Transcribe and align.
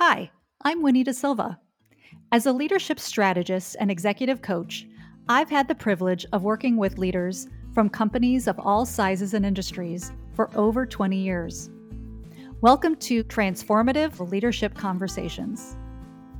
Hi, 0.00 0.30
I'm 0.62 0.80
Winnie 0.80 1.02
De 1.02 1.12
Silva. 1.12 1.58
As 2.30 2.46
a 2.46 2.52
leadership 2.52 3.00
strategist 3.00 3.76
and 3.80 3.90
executive 3.90 4.42
coach, 4.42 4.86
I've 5.28 5.50
had 5.50 5.66
the 5.66 5.74
privilege 5.74 6.24
of 6.32 6.44
working 6.44 6.76
with 6.76 6.98
leaders 6.98 7.48
from 7.74 7.88
companies 7.88 8.46
of 8.46 8.60
all 8.60 8.86
sizes 8.86 9.34
and 9.34 9.44
industries 9.44 10.12
for 10.36 10.56
over 10.56 10.86
20 10.86 11.16
years. 11.16 11.68
Welcome 12.60 12.94
to 12.94 13.24
Transformative 13.24 14.30
Leadership 14.30 14.72
Conversations. 14.76 15.76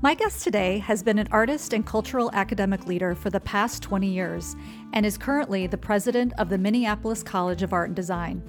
My 0.02 0.14
guest 0.14 0.44
today 0.44 0.78
has 0.78 1.02
been 1.02 1.18
an 1.18 1.26
artist 1.32 1.72
and 1.72 1.84
cultural 1.84 2.30
academic 2.34 2.86
leader 2.86 3.16
for 3.16 3.30
the 3.30 3.40
past 3.40 3.82
20 3.82 4.06
years 4.06 4.54
and 4.92 5.04
is 5.04 5.18
currently 5.18 5.66
the 5.66 5.76
president 5.76 6.32
of 6.38 6.48
the 6.48 6.58
Minneapolis 6.58 7.24
College 7.24 7.64
of 7.64 7.72
Art 7.72 7.88
and 7.88 7.96
Design. 7.96 8.40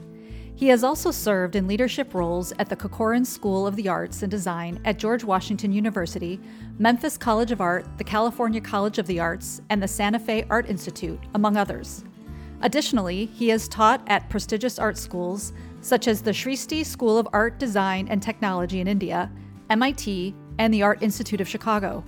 He 0.59 0.67
has 0.67 0.83
also 0.83 1.09
served 1.09 1.55
in 1.55 1.69
leadership 1.69 2.13
roles 2.13 2.51
at 2.59 2.67
the 2.67 2.75
Corcoran 2.75 3.23
School 3.23 3.65
of 3.65 3.77
the 3.77 3.87
Arts 3.87 4.23
and 4.23 4.29
Design 4.29 4.81
at 4.83 4.99
George 4.99 5.23
Washington 5.23 5.71
University, 5.71 6.37
Memphis 6.77 7.17
College 7.17 7.53
of 7.53 7.61
Art, 7.61 7.85
the 7.97 8.03
California 8.03 8.59
College 8.59 8.97
of 8.97 9.07
the 9.07 9.21
Arts, 9.21 9.61
and 9.69 9.81
the 9.81 9.87
Santa 9.87 10.19
Fe 10.19 10.45
Art 10.49 10.67
Institute, 10.67 11.17
among 11.33 11.55
others. 11.55 12.03
Additionally, 12.61 13.27
he 13.27 13.47
has 13.47 13.69
taught 13.69 14.05
at 14.07 14.29
prestigious 14.29 14.77
art 14.79 14.97
schools 14.97 15.53
such 15.79 16.09
as 16.09 16.21
the 16.21 16.31
Srishti 16.31 16.85
School 16.85 17.17
of 17.17 17.29
Art, 17.31 17.57
Design, 17.57 18.09
and 18.09 18.21
Technology 18.21 18.81
in 18.81 18.87
India, 18.89 19.31
MIT, 19.69 20.35
and 20.57 20.73
the 20.73 20.83
Art 20.83 21.01
Institute 21.01 21.39
of 21.39 21.47
Chicago. 21.47 22.03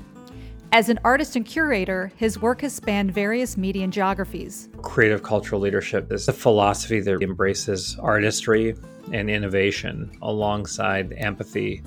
As 0.73 0.87
an 0.87 0.99
artist 1.03 1.35
and 1.35 1.45
curator, 1.45 2.13
his 2.15 2.41
work 2.41 2.61
has 2.61 2.73
spanned 2.73 3.13
various 3.13 3.57
media 3.57 3.83
and 3.83 3.91
geographies. 3.91 4.69
Creative 4.81 5.21
cultural 5.21 5.59
leadership 5.59 6.09
is 6.13 6.29
a 6.29 6.33
philosophy 6.33 7.01
that 7.01 7.21
embraces 7.21 7.97
artistry 7.99 8.77
and 9.11 9.29
innovation 9.29 10.09
alongside 10.21 11.13
empathy 11.17 11.83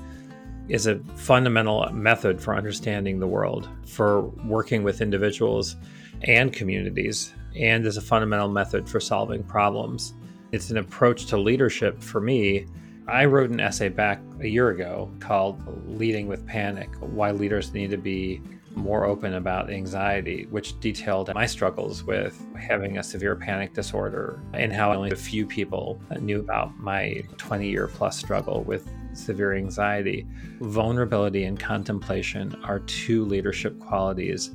is 0.69 0.87
a 0.87 0.99
fundamental 1.15 1.89
method 1.95 2.39
for 2.39 2.55
understanding 2.55 3.19
the 3.19 3.27
world, 3.27 3.71
for 3.87 4.25
working 4.45 4.83
with 4.83 5.01
individuals 5.01 5.77
and 6.25 6.53
communities, 6.53 7.33
and 7.57 7.87
is 7.87 7.97
a 7.97 8.03
fundamental 8.03 8.51
method 8.51 8.87
for 8.87 9.01
solving 9.01 9.43
problems. 9.45 10.13
It's 10.53 10.69
an 10.69 10.77
approach 10.77 11.25
to 11.27 11.39
leadership 11.39 12.03
for 12.03 12.21
me. 12.21 12.67
I 13.09 13.25
wrote 13.25 13.49
an 13.49 13.61
essay 13.61 13.89
back 13.89 14.21
a 14.41 14.47
year 14.47 14.69
ago 14.69 15.11
called 15.21 15.59
Leading 15.89 16.27
with 16.27 16.47
Panic 16.47 16.91
Why 17.01 17.31
Leaders 17.31 17.73
Need 17.73 17.91
to 17.91 17.99
Be 17.99 18.43
more 18.75 19.05
open 19.05 19.35
about 19.35 19.71
anxiety, 19.71 20.47
which 20.51 20.79
detailed 20.81 21.33
my 21.35 21.47
struggles 21.47 22.05
with 22.05 22.45
having 22.57 22.99
a 22.99 23.03
severe 23.03 23.37
panic 23.37 23.73
disorder 23.73 24.41
and 24.53 24.73
how 24.73 24.93
only 24.93 25.11
a 25.11 25.17
few 25.17 25.47
people 25.47 26.01
knew 26.21 26.41
about 26.41 26.77
my 26.79 27.23
20 27.37 27.69
year 27.69 27.89
plus 27.89 28.19
struggle 28.19 28.63
with 28.65 28.89
severe 29.13 29.55
anxiety. 29.55 30.27
Vulnerability 30.61 31.45
and 31.45 31.59
contemplation 31.59 32.55
are 32.65 32.81
two 32.81 33.25
leadership 33.25 33.79
qualities 33.79 34.51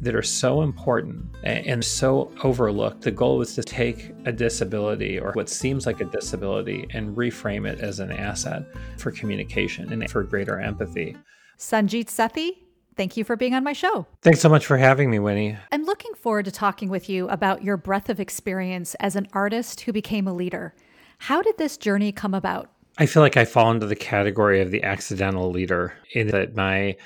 that 0.00 0.14
are 0.14 0.22
so 0.22 0.62
important 0.62 1.24
and 1.42 1.84
so 1.84 2.32
overlooked. 2.44 3.02
The 3.02 3.10
goal 3.10 3.38
was 3.38 3.54
to 3.56 3.62
take 3.62 4.12
a 4.26 4.32
disability 4.32 5.18
or 5.18 5.32
what 5.32 5.48
seems 5.48 5.86
like 5.86 6.00
a 6.00 6.04
disability 6.04 6.86
and 6.90 7.16
reframe 7.16 7.68
it 7.68 7.80
as 7.80 7.98
an 7.98 8.12
asset 8.12 8.64
for 8.96 9.10
communication 9.10 9.92
and 9.92 10.08
for 10.08 10.22
greater 10.22 10.60
empathy. 10.60 11.16
Sanjit 11.58 12.06
Sethi 12.06 12.67
Thank 12.98 13.16
you 13.16 13.22
for 13.22 13.36
being 13.36 13.54
on 13.54 13.62
my 13.62 13.74
show. 13.74 14.08
Thanks 14.22 14.40
so 14.40 14.48
much 14.48 14.66
for 14.66 14.76
having 14.76 15.08
me, 15.08 15.20
Winnie. 15.20 15.56
I'm 15.70 15.84
looking 15.84 16.14
forward 16.14 16.46
to 16.46 16.50
talking 16.50 16.88
with 16.88 17.08
you 17.08 17.28
about 17.28 17.62
your 17.62 17.76
breadth 17.76 18.08
of 18.08 18.18
experience 18.18 18.96
as 18.96 19.14
an 19.14 19.28
artist 19.32 19.82
who 19.82 19.92
became 19.92 20.26
a 20.26 20.34
leader. 20.34 20.74
How 21.18 21.40
did 21.40 21.56
this 21.58 21.76
journey 21.76 22.10
come 22.10 22.34
about? 22.34 22.72
I 22.98 23.06
feel 23.06 23.22
like 23.22 23.36
I 23.36 23.44
fall 23.44 23.70
into 23.70 23.86
the 23.86 23.94
category 23.94 24.60
of 24.60 24.72
the 24.72 24.82
accidental 24.82 25.48
leader 25.48 25.94
in 26.12 26.26
that 26.28 26.56
my 26.56 26.96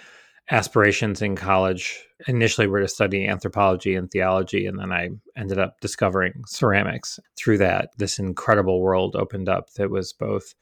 aspirations 0.51 1.21
in 1.21 1.37
college 1.37 2.03
initially 2.27 2.67
were 2.67 2.81
to 2.81 2.89
study 2.89 3.27
anthropology 3.27 3.95
and 3.95 4.11
theology 4.11 4.65
and 4.65 4.79
then 4.79 4.93
I 4.93 5.11
ended 5.37 5.59
up 5.59 5.79
discovering 5.81 6.43
ceramics. 6.47 7.21
Through 7.37 7.59
that, 7.59 7.91
this 7.99 8.19
incredible 8.19 8.81
world 8.81 9.15
opened 9.15 9.50
up 9.50 9.75
that 9.75 9.91
was 9.91 10.15
both 10.15 10.55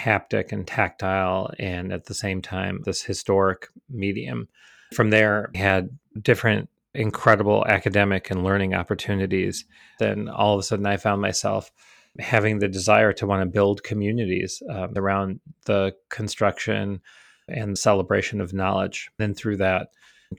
haptic 0.00 0.50
and 0.50 0.66
tactile 0.66 1.50
and 1.58 1.92
at 1.92 2.06
the 2.06 2.14
same 2.14 2.40
time 2.40 2.80
this 2.84 3.02
historic 3.02 3.66
medium 3.90 4.48
from 4.94 5.10
there, 5.10 5.50
had 5.54 5.90
different 6.20 6.68
incredible 6.94 7.64
academic 7.66 8.30
and 8.30 8.44
learning 8.44 8.74
opportunities. 8.74 9.64
Then 9.98 10.28
all 10.28 10.54
of 10.54 10.60
a 10.60 10.62
sudden, 10.62 10.86
I 10.86 10.96
found 10.96 11.22
myself 11.22 11.70
having 12.18 12.58
the 12.58 12.68
desire 12.68 13.12
to 13.12 13.26
want 13.26 13.42
to 13.42 13.46
build 13.46 13.84
communities 13.84 14.62
um, 14.70 14.92
around 14.96 15.40
the 15.66 15.94
construction 16.08 17.00
and 17.46 17.78
celebration 17.78 18.40
of 18.40 18.52
knowledge. 18.52 19.10
Then 19.18 19.34
through 19.34 19.58
that 19.58 19.88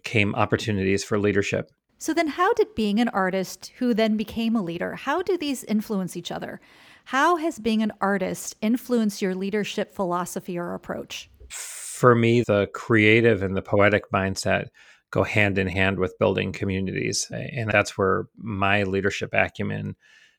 came 0.04 0.36
opportunities 0.36 1.04
for 1.04 1.18
leadership. 1.18 1.72
So 1.98 2.14
then 2.14 2.28
how 2.28 2.54
did 2.54 2.76
being 2.76 3.00
an 3.00 3.10
artist 3.10 3.72
who 3.78 3.94
then 3.94 4.18
became 4.18 4.56
a 4.56 4.62
leader, 4.62 4.96
how 4.96 5.22
do 5.22 5.38
these 5.38 5.64
influence 5.66 6.16
each 6.16 6.32
other? 6.32 6.62
How 7.06 7.38
has 7.38 7.60
being 7.60 7.82
an 7.82 7.92
artist 8.00 8.56
influenced 8.62 9.22
your 9.22 9.36
leadership 9.36 9.94
philosophy 9.94 10.58
or 10.58 10.74
approach? 10.74 11.30
For 12.00 12.16
me, 12.16 12.44
the 12.48 12.68
creative 12.74 13.44
and 13.44 13.58
the 13.58 13.62
poetic 13.62 14.10
mindset 14.12 14.68
go 15.12 15.24
hand 15.24 15.58
in 15.58 15.68
hand 15.68 16.00
with 16.00 16.18
building 16.18 16.54
communities. 16.54 17.28
And 17.32 17.70
that's 17.70 17.98
where 17.98 18.28
my 18.38 18.84
leadership 18.84 19.32
acumen 19.34 19.96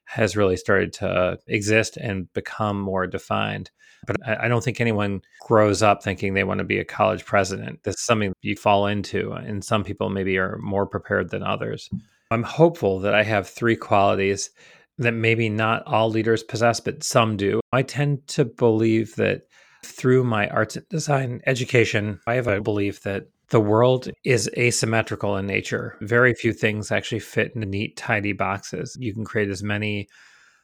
has 0.07 0.37
really 0.37 0.57
started 0.57 0.93
to 0.95 1.39
exist 1.47 1.99
and 1.99 2.33
become 2.33 2.81
more 2.81 3.07
defined. 3.07 3.71
But 4.07 4.17
I 4.27 4.49
don't 4.49 4.65
think 4.65 4.81
anyone 4.81 5.21
grows 5.47 5.83
up 5.83 6.03
thinking 6.03 6.33
they 6.33 6.45
want 6.45 6.59
to 6.59 6.65
be 6.65 6.79
a 6.79 6.85
college 6.85 7.27
president. 7.27 7.83
This 7.83 7.97
is 7.97 8.07
something 8.07 8.33
you 8.41 8.57
fall 8.57 8.87
into, 8.87 9.33
and 9.33 9.63
some 9.63 9.85
people 9.85 10.09
maybe 10.09 10.39
are 10.39 10.57
more 10.63 10.87
prepared 10.87 11.31
than 11.31 11.43
others. 11.43 11.91
I'm 12.31 12.43
hopeful 12.43 13.01
that 13.01 13.15
I 13.15 13.23
have 13.23 13.47
three 13.47 13.77
qualities 13.77 14.51
that 14.97 15.13
maybe 15.13 15.51
not 15.51 15.83
all 15.87 16.09
leaders 16.09 16.43
possess, 16.43 16.81
but 16.81 17.03
some 17.03 17.37
do. 17.37 17.61
I 17.73 17.83
tend 17.83 18.27
to 18.29 18.47
believe 18.47 19.17
that 19.17 19.43
through 19.85 20.25
my 20.25 20.49
arts 20.49 20.77
and 20.77 20.89
design 20.89 21.41
education, 21.47 22.21
I 22.27 22.35
have 22.35 22.47
a 22.47 22.61
belief 22.61 23.03
that 23.03 23.29
the 23.51 23.61
world 23.61 24.09
is 24.25 24.49
asymmetrical 24.57 25.37
in 25.37 25.47
nature. 25.47 25.97
Very 26.01 26.35
few 26.35 26.53
things 26.53 26.93
actually 26.93 27.19
fit 27.19 27.53
into 27.55 27.67
neat, 27.67 27.97
tidy 27.97 28.33
boxes. 28.33 28.97
You 28.99 29.13
can 29.13 29.25
create 29.25 29.51
as 29.51 29.63
many 29.63 30.09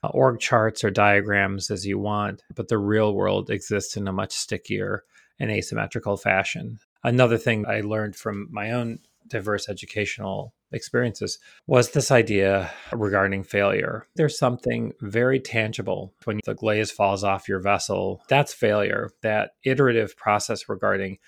uh, 0.04 0.08
org 0.08 0.38
charts 0.38 0.84
or 0.84 0.90
diagrams 0.90 1.70
as 1.70 1.84
you 1.84 1.98
want, 1.98 2.42
but 2.54 2.68
the 2.68 2.78
real 2.78 3.14
world 3.14 3.50
exists 3.50 3.96
in 3.96 4.06
a 4.06 4.12
much 4.12 4.32
stickier 4.32 5.02
and 5.38 5.50
asymmetrical 5.50 6.16
fashion. 6.16 6.78
Another 7.02 7.38
thing 7.38 7.66
I 7.66 7.80
learned 7.80 8.16
from 8.16 8.48
my 8.50 8.70
own 8.70 9.00
diverse 9.26 9.68
educational 9.68 10.54
experiences 10.72 11.38
was 11.66 11.90
this 11.90 12.10
idea 12.10 12.70
regarding 12.92 13.44
failure. 13.44 14.06
There's 14.16 14.38
something 14.38 14.92
very 15.00 15.40
tangible 15.40 16.12
when 16.24 16.40
the 16.44 16.54
glaze 16.54 16.90
falls 16.90 17.24
off 17.24 17.48
your 17.48 17.60
vessel. 17.60 18.22
That's 18.28 18.52
failure. 18.52 19.10
That 19.22 19.52
iterative 19.64 20.16
process 20.16 20.68
regarding 20.68 21.18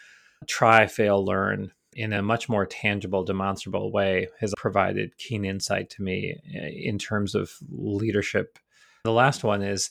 try, 0.47 0.87
fail, 0.87 1.25
learn 1.25 1.73
in 1.95 2.13
a 2.13 2.23
much 2.23 2.49
more 2.49 2.67
tangible, 2.67 3.25
demonstrable 3.25 3.91
way 3.91 4.29
has 4.41 4.55
provided 4.57 5.17
keen 5.19 5.45
insight 5.45 5.91
to 5.91 6.03
me 6.03 6.37
eh, 6.55 6.71
in 6.75 6.99
terms 6.99 7.35
of 7.35 7.53
leadership. 7.71 8.59
The 9.05 9.13
last 9.13 9.43
one 9.43 9.63
is 9.63 9.91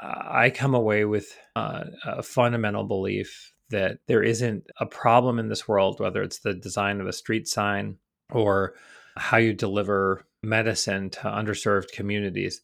I 0.00 0.50
come 0.54 0.74
away 0.74 1.04
with 1.04 1.36
uh, 1.56 1.84
a 2.04 2.22
fundamental 2.22 2.84
belief 2.84 3.54
that 3.70 3.98
there 4.08 4.22
isn't 4.22 4.66
a 4.78 4.86
problem 4.86 5.38
in 5.38 5.48
this 5.48 5.68
world, 5.68 6.00
whether 6.00 6.22
it's 6.22 6.40
the 6.40 6.54
design 6.54 7.00
of 7.00 7.06
a 7.06 7.12
street 7.12 7.48
sign 7.48 7.96
or 8.32 8.74
how 9.16 9.36
you 9.36 9.52
deliver 9.52 10.26
medicine 10.42 11.10
to 11.10 11.20
underserved 11.22 11.92
communities 11.92 12.62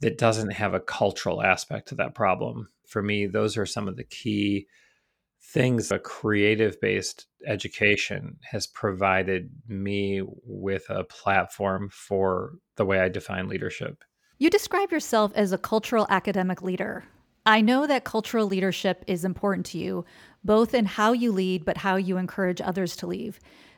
that 0.00 0.18
doesn't 0.18 0.50
have 0.50 0.74
a 0.74 0.80
cultural 0.80 1.42
aspect 1.42 1.88
to 1.88 1.94
that 1.94 2.14
problem. 2.14 2.68
For 2.88 3.02
me, 3.02 3.26
those 3.26 3.56
are 3.56 3.66
some 3.66 3.88
of 3.88 3.96
the 3.96 4.04
key 4.04 4.66
things 5.44 5.90
a 5.90 5.98
creative 5.98 6.80
based 6.80 7.26
education 7.46 8.36
has 8.50 8.66
provided 8.66 9.50
me 9.66 10.22
with 10.44 10.88
a 10.88 11.04
platform 11.04 11.88
for 11.92 12.54
the 12.76 12.84
way 12.84 13.00
I 13.00 13.08
define 13.08 13.48
leadership. 13.48 14.02
You 14.38 14.50
describe 14.50 14.90
yourself 14.90 15.32
as 15.34 15.52
a 15.52 15.58
cultural 15.58 16.06
academic 16.08 16.62
leader. 16.62 17.04
I 17.44 17.60
know 17.60 17.86
that 17.86 18.04
cultural 18.04 18.46
leadership 18.46 19.04
is 19.06 19.24
important 19.24 19.66
to 19.66 19.78
you, 19.78 20.04
both 20.44 20.74
in 20.74 20.84
how 20.84 21.12
you 21.12 21.32
lead, 21.32 21.64
but 21.64 21.76
how 21.76 21.96
you 21.96 22.16
encourage 22.16 22.60
others 22.60 22.96
to 22.96 23.06
lead. 23.06 23.36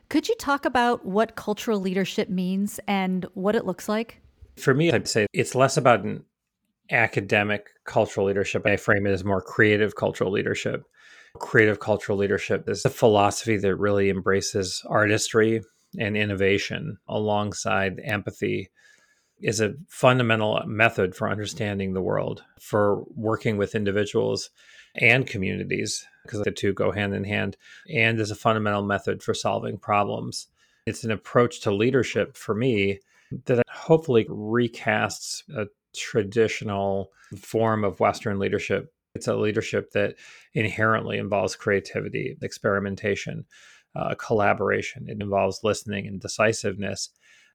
Could 0.08 0.28
you 0.28 0.34
talk 0.36 0.64
about 0.64 1.04
what 1.04 1.34
cultural 1.34 1.80
leadership 1.80 2.28
means 2.28 2.78
and 2.86 3.26
what 3.34 3.56
it 3.56 3.64
looks 3.64 3.88
like? 3.88 4.20
For 4.56 4.74
me, 4.74 4.92
I'd 4.92 5.08
say 5.08 5.26
it's 5.32 5.54
less 5.54 5.76
about 5.76 6.04
an 6.04 6.24
academic 6.90 7.68
cultural 7.84 8.26
leadership. 8.26 8.66
I 8.66 8.76
frame 8.76 9.06
it 9.06 9.12
as 9.12 9.24
more 9.24 9.40
creative 9.40 9.96
cultural 9.96 10.30
leadership. 10.30 10.84
Creative 11.38 11.80
cultural 11.80 12.16
leadership 12.18 12.68
is 12.68 12.84
a 12.84 12.90
philosophy 12.90 13.56
that 13.56 13.76
really 13.76 14.10
embraces 14.10 14.82
artistry 14.88 15.62
and 15.98 16.16
innovation 16.16 16.98
alongside 17.08 18.00
empathy 18.04 18.70
is 19.40 19.60
a 19.60 19.74
fundamental 19.88 20.62
method 20.66 21.14
for 21.14 21.28
understanding 21.28 21.92
the 21.92 22.00
world, 22.00 22.44
for 22.60 23.04
working 23.14 23.56
with 23.56 23.74
individuals 23.74 24.50
and 24.96 25.26
communities 25.26 26.06
because 26.22 26.40
the 26.42 26.50
two 26.50 26.72
go 26.72 26.90
hand 26.90 27.14
in 27.14 27.24
hand 27.24 27.56
and 27.92 28.18
is 28.20 28.30
a 28.30 28.36
fundamental 28.36 28.82
method 28.82 29.22
for 29.22 29.34
solving 29.34 29.76
problems. 29.76 30.48
It's 30.86 31.04
an 31.04 31.10
approach 31.10 31.60
to 31.62 31.70
leadership 31.72 32.36
for 32.36 32.54
me 32.54 33.00
that 33.46 33.62
hopefully 33.68 34.24
recasts 34.26 35.42
a 35.56 35.66
traditional 35.94 37.10
form 37.36 37.84
of 37.84 38.00
Western 38.00 38.38
leadership. 38.38 38.92
It's 39.14 39.28
a 39.28 39.36
leadership 39.36 39.92
that 39.92 40.16
inherently 40.54 41.18
involves 41.18 41.56
creativity, 41.56 42.36
experimentation, 42.42 43.44
uh, 43.96 44.14
collaboration. 44.16 45.06
It 45.08 45.20
involves 45.20 45.60
listening 45.62 46.06
and 46.06 46.20
decisiveness, 46.20 47.10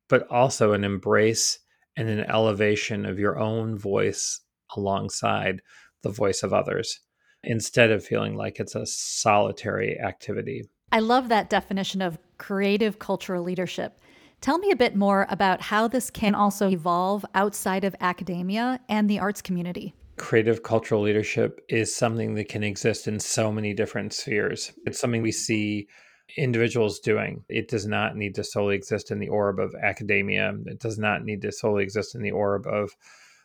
but 0.08 0.28
also 0.30 0.74
an 0.74 0.84
embrace 0.84 1.60
and 1.96 2.08
an 2.08 2.22
elevation 2.30 3.06
of 3.06 3.20
your 3.20 3.40
own 3.40 3.78
voice 3.78 4.42
alongside 4.76 5.62
the 6.02 6.10
voice 6.10 6.44
of 6.44 6.54
others 6.54 7.02
instead 7.44 7.92
of 7.92 8.06
feeling 8.06 8.36
like 8.36 8.60
it's 8.60 8.76
a 8.76 8.86
solitary 8.86 10.00
activity. 10.00 10.64
I 10.92 11.00
love 11.00 11.30
that 11.30 11.50
definition 11.50 12.02
of 12.02 12.18
creative 12.38 13.00
cultural 13.00 13.44
leadership. 13.44 14.00
Tell 14.42 14.58
me 14.58 14.72
a 14.72 14.76
bit 14.76 14.96
more 14.96 15.28
about 15.30 15.62
how 15.62 15.88
this 15.88 16.10
can 16.10 16.34
also 16.34 16.70
evolve 16.70 17.26
outside 17.36 17.84
of 17.84 17.96
academia 18.00 18.80
and 18.88 19.10
the 19.10 19.20
arts 19.20 19.42
community. 19.42 19.94
Creative 20.18 20.64
cultural 20.64 21.02
leadership 21.02 21.62
is 21.70 21.96
something 21.96 22.36
that 22.36 22.50
can 22.50 22.64
exist 22.64 23.08
in 23.08 23.20
so 23.20 23.52
many 23.52 23.74
different 23.74 24.14
spheres. 24.14 24.72
It's 24.86 25.00
something 25.00 25.22
we 25.22 25.32
see 25.32 25.88
individuals 26.38 27.00
doing. 27.00 27.44
It 27.50 27.68
does 27.68 27.86
not 27.86 28.16
need 28.16 28.36
to 28.36 28.44
solely 28.44 28.76
exist 28.76 29.12
in 29.12 29.20
the 29.20 29.30
orb 29.30 29.60
of 29.60 29.76
academia. 29.76 30.54
It 30.66 30.80
does 30.80 30.98
not 30.98 31.24
need 31.24 31.42
to 31.42 31.52
solely 31.52 31.84
exist 31.84 32.16
in 32.16 32.22
the 32.22 32.32
orb 32.32 32.66
of 32.68 32.96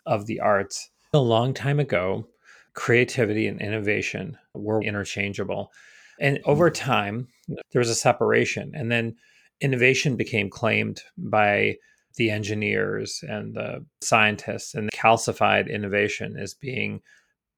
of 0.07 0.27
the 0.27 0.41
arts. 0.41 0.91
A 1.13 1.19
long 1.19 1.55
time 1.55 1.81
ago, 1.81 2.27
creativity 2.75 3.47
and 3.47 3.61
innovation 3.61 4.37
were 4.53 4.83
interchangeable. 4.83 5.73
And 6.21 6.39
hmm. 6.39 6.51
over 6.51 6.71
time, 6.71 7.29
there 7.49 7.81
was 7.81 7.91
a 7.91 7.95
separation. 7.95 8.73
And 8.75 8.91
then 8.91 9.17
innovation 9.61 10.17
became 10.17 10.51
claimed 10.51 11.03
by 11.17 11.77
the 12.17 12.31
engineers 12.31 13.25
and 13.29 13.55
the 13.55 13.85
scientists 14.01 14.75
and 14.75 14.91
calcified 14.93 15.69
innovation 15.69 16.37
as 16.39 16.55
being 16.55 17.01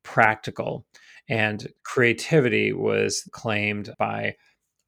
practical. 0.02 0.86
And 1.28 1.66
creativity 1.82 2.72
was 2.72 3.28
claimed 3.32 3.92
by 3.98 4.36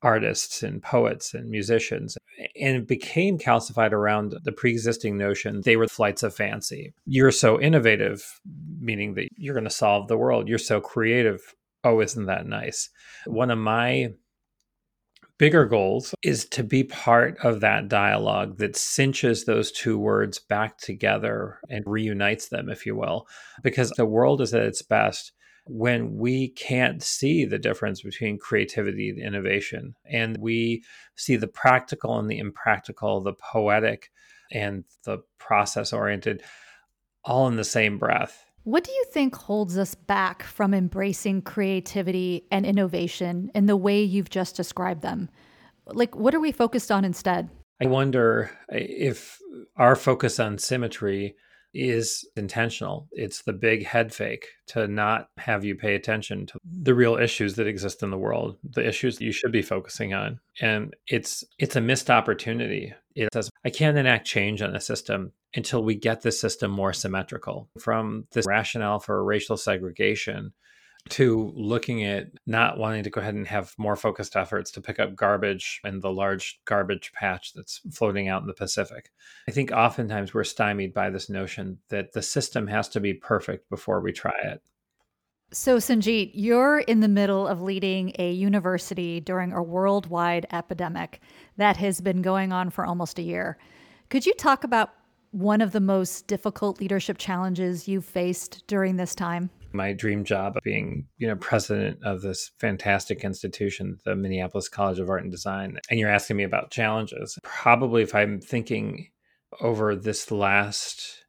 artists 0.02 0.62
and 0.62 0.82
poets 0.82 1.34
and 1.34 1.50
musicians. 1.50 2.16
And 2.60 2.76
it 2.76 2.86
became 2.86 3.38
calcified 3.38 3.92
around 3.92 4.36
the 4.44 4.52
pre 4.52 4.70
existing 4.70 5.16
notion 5.16 5.62
they 5.64 5.76
were 5.76 5.88
flights 5.88 6.22
of 6.22 6.34
fancy. 6.34 6.94
You're 7.04 7.32
so 7.32 7.60
innovative, 7.60 8.40
meaning 8.88 9.12
that 9.14 9.28
you're 9.36 9.54
going 9.54 9.64
to 9.64 9.70
solve 9.70 10.08
the 10.08 10.16
world. 10.16 10.48
You're 10.48 10.56
so 10.56 10.80
creative. 10.80 11.54
Oh, 11.84 12.00
isn't 12.00 12.24
that 12.24 12.46
nice? 12.46 12.88
One 13.26 13.50
of 13.50 13.58
my 13.58 14.14
bigger 15.36 15.66
goals 15.66 16.14
is 16.22 16.46
to 16.46 16.64
be 16.64 16.84
part 16.84 17.36
of 17.44 17.60
that 17.60 17.88
dialogue 17.88 18.56
that 18.56 18.76
cinches 18.76 19.44
those 19.44 19.70
two 19.70 19.98
words 19.98 20.38
back 20.38 20.78
together 20.78 21.58
and 21.68 21.84
reunites 21.86 22.48
them, 22.48 22.70
if 22.70 22.86
you 22.86 22.96
will, 22.96 23.28
because 23.62 23.90
the 23.90 24.06
world 24.06 24.40
is 24.40 24.54
at 24.54 24.62
its 24.62 24.80
best 24.80 25.32
when 25.66 26.16
we 26.16 26.48
can't 26.48 27.02
see 27.02 27.44
the 27.44 27.58
difference 27.58 28.00
between 28.00 28.38
creativity 28.38 29.10
and 29.10 29.18
innovation 29.18 29.94
and 30.10 30.38
we 30.38 30.82
see 31.14 31.36
the 31.36 31.46
practical 31.46 32.18
and 32.18 32.30
the 32.30 32.38
impractical 32.38 33.20
the 33.20 33.34
poetic 33.34 34.10
and 34.50 34.84
the 35.04 35.18
process 35.38 35.92
oriented 35.92 36.42
all 37.22 37.46
in 37.48 37.56
the 37.56 37.64
same 37.64 37.98
breath 37.98 38.47
what 38.68 38.84
do 38.84 38.92
you 38.92 39.04
think 39.10 39.34
holds 39.34 39.78
us 39.78 39.94
back 39.94 40.42
from 40.42 40.74
embracing 40.74 41.40
creativity 41.40 42.44
and 42.50 42.66
innovation 42.66 43.50
in 43.54 43.64
the 43.64 43.78
way 43.78 44.02
you've 44.02 44.28
just 44.28 44.56
described 44.56 45.00
them? 45.00 45.30
Like, 45.86 46.14
what 46.14 46.34
are 46.34 46.40
we 46.40 46.52
focused 46.52 46.92
on 46.92 47.02
instead? 47.02 47.48
I 47.80 47.86
wonder 47.86 48.50
uh, 48.70 48.76
if 48.76 49.38
our 49.76 49.96
focus 49.96 50.38
on 50.38 50.58
symmetry 50.58 51.34
is 51.72 52.28
intentional. 52.36 53.08
It's 53.12 53.40
the 53.42 53.54
big 53.54 53.86
head 53.86 54.12
fake 54.12 54.46
to 54.68 54.86
not 54.86 55.28
have 55.38 55.64
you 55.64 55.74
pay 55.74 55.94
attention 55.94 56.44
to 56.46 56.58
the 56.82 56.94
real 56.94 57.16
issues 57.16 57.54
that 57.54 57.66
exist 57.66 58.02
in 58.02 58.10
the 58.10 58.18
world, 58.18 58.58
the 58.62 58.86
issues 58.86 59.16
that 59.16 59.24
you 59.24 59.32
should 59.32 59.52
be 59.52 59.62
focusing 59.62 60.12
on. 60.12 60.40
And 60.60 60.94
it's 61.06 61.42
it's 61.58 61.76
a 61.76 61.80
missed 61.80 62.10
opportunity. 62.10 62.92
It 63.14 63.30
says 63.32 63.48
I 63.64 63.70
can't 63.70 63.96
enact 63.96 64.26
change 64.26 64.60
on 64.60 64.76
a 64.76 64.80
system 64.80 65.32
until 65.54 65.82
we 65.82 65.94
get 65.94 66.22
the 66.22 66.32
system 66.32 66.70
more 66.70 66.92
symmetrical. 66.92 67.68
From 67.78 68.26
this 68.32 68.46
rationale 68.46 69.00
for 69.00 69.22
racial 69.24 69.56
segregation 69.56 70.52
to 71.10 71.52
looking 71.56 72.04
at 72.04 72.26
not 72.46 72.78
wanting 72.78 73.02
to 73.02 73.10
go 73.10 73.20
ahead 73.20 73.34
and 73.34 73.46
have 73.46 73.74
more 73.78 73.96
focused 73.96 74.36
efforts 74.36 74.70
to 74.72 74.80
pick 74.80 74.98
up 74.98 75.16
garbage 75.16 75.80
in 75.84 76.00
the 76.00 76.10
large 76.10 76.60
garbage 76.64 77.12
patch 77.12 77.52
that's 77.54 77.80
floating 77.92 78.28
out 78.28 78.42
in 78.42 78.46
the 78.46 78.54
Pacific. 78.54 79.10
I 79.48 79.52
think 79.52 79.72
oftentimes 79.72 80.34
we're 80.34 80.44
stymied 80.44 80.92
by 80.92 81.10
this 81.10 81.30
notion 81.30 81.78
that 81.88 82.12
the 82.12 82.22
system 82.22 82.66
has 82.66 82.88
to 82.90 83.00
be 83.00 83.14
perfect 83.14 83.70
before 83.70 84.00
we 84.00 84.12
try 84.12 84.34
it. 84.44 84.62
So, 85.50 85.78
Sanjit, 85.78 86.32
you're 86.34 86.80
in 86.80 87.00
the 87.00 87.08
middle 87.08 87.46
of 87.46 87.62
leading 87.62 88.12
a 88.18 88.32
university 88.32 89.18
during 89.18 89.54
a 89.54 89.62
worldwide 89.62 90.46
epidemic 90.52 91.22
that 91.56 91.78
has 91.78 92.02
been 92.02 92.20
going 92.20 92.52
on 92.52 92.68
for 92.68 92.84
almost 92.84 93.18
a 93.18 93.22
year. 93.22 93.56
Could 94.10 94.26
you 94.26 94.34
talk 94.34 94.62
about 94.62 94.90
one 95.30 95.60
of 95.60 95.72
the 95.72 95.80
most 95.80 96.26
difficult 96.26 96.80
leadership 96.80 97.18
challenges 97.18 97.88
you've 97.88 98.04
faced 98.04 98.64
during 98.66 98.96
this 98.96 99.14
time? 99.14 99.50
my 99.72 99.92
dream 99.92 100.24
job 100.24 100.56
of 100.56 100.62
being, 100.62 101.06
you 101.18 101.26
know, 101.26 101.36
president 101.36 101.98
of 102.02 102.22
this 102.22 102.50
fantastic 102.58 103.24
institution, 103.24 103.98
the 104.04 104.16
Minneapolis 104.16 104.68
College 104.68 104.98
of 104.98 105.08
Art 105.08 105.22
and 105.22 105.30
Design. 105.30 105.78
And 105.90 105.98
you're 105.98 106.10
asking 106.10 106.36
me 106.36 106.44
about 106.44 106.70
challenges. 106.70 107.38
Probably 107.42 108.02
if 108.02 108.14
I'm 108.14 108.40
thinking 108.40 109.08
over 109.60 109.94
this 109.96 110.30
last 110.30 111.24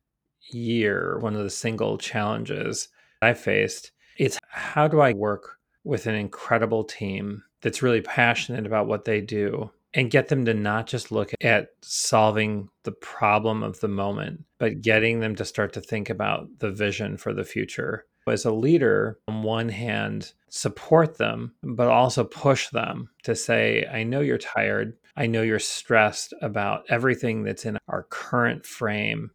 year, 0.51 1.17
one 1.19 1.35
of 1.35 1.43
the 1.43 1.49
single 1.49 1.97
challenges 1.97 2.89
I 3.21 3.33
faced, 3.33 3.91
it's 4.17 4.39
how 4.49 4.87
do 4.87 4.99
I 4.99 5.13
work 5.13 5.57
with 5.83 6.07
an 6.07 6.15
incredible 6.15 6.83
team 6.83 7.43
that's 7.61 7.81
really 7.81 8.01
passionate 8.01 8.65
about 8.65 8.87
what 8.87 9.05
they 9.05 9.21
do 9.21 9.71
and 9.94 10.12
get 10.12 10.27
them 10.27 10.45
to 10.45 10.53
not 10.53 10.88
just 10.88 11.12
look 11.12 11.31
at 11.41 11.69
solving 11.81 12.69
the 12.83 12.91
problem 12.91 13.63
of 13.63 13.80
the 13.80 13.88
moment, 13.88 14.44
but 14.57 14.81
getting 14.81 15.19
them 15.19 15.36
to 15.36 15.45
start 15.45 15.74
to 15.74 15.81
think 15.81 16.09
about 16.09 16.47
the 16.59 16.71
vision 16.71 17.18
for 17.18 17.33
the 17.33 17.44
future 17.44 18.06
as 18.31 18.45
a 18.45 18.51
leader, 18.51 19.19
on 19.27 19.44
one 19.44 19.69
hand, 19.69 20.33
support 20.50 21.18
them, 21.18 21.53
but 21.63 21.88
also 21.88 22.24
push 22.24 22.69
them 22.69 23.09
to 23.24 23.36
say, 23.36 23.86
I 23.91 24.03
know 24.03 24.21
you're 24.21 24.38
tired. 24.38 24.97
I 25.16 25.28
know 25.28 25.42
you're 25.42 25.59
stressed 25.59 26.33
about 26.42 26.85
everything 26.90 27.44
that's 27.44 27.66
in 27.66 27.78
our 27.87 28.04
current 28.04 28.66
frame. 28.66 29.31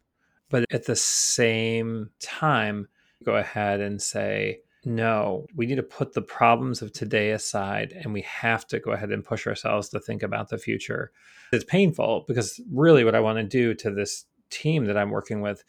But 0.49 0.65
at 0.71 0.85
the 0.85 0.95
same 0.95 2.09
time, 2.19 2.87
go 3.23 3.35
ahead 3.35 3.79
and 3.79 4.01
say, 4.01 4.59
no, 4.85 5.47
we 5.55 5.65
need 5.65 5.75
to 5.75 5.83
put 5.83 6.13
the 6.13 6.21
problems 6.21 6.81
of 6.81 6.93
today 6.93 7.31
aside 7.31 7.91
and 7.91 8.13
we 8.13 8.21
have 8.21 8.67
to 8.67 8.79
go 8.79 8.91
ahead 8.91 9.11
and 9.11 9.25
push 9.25 9.47
ourselves 9.47 9.89
to 9.89 9.99
think 9.99 10.21
about 10.21 10.49
the 10.49 10.59
future. 10.59 11.11
It's 11.51 11.63
painful 11.63 12.25
because 12.27 12.61
really 12.71 13.03
what 13.03 13.15
I 13.15 13.19
want 13.19 13.37
to 13.39 13.43
do 13.43 13.73
to 13.75 13.91
this 13.91 14.25
team 14.51 14.85
that 14.85 14.97
I'm 14.97 15.09
working 15.09 15.41
with 15.41 15.63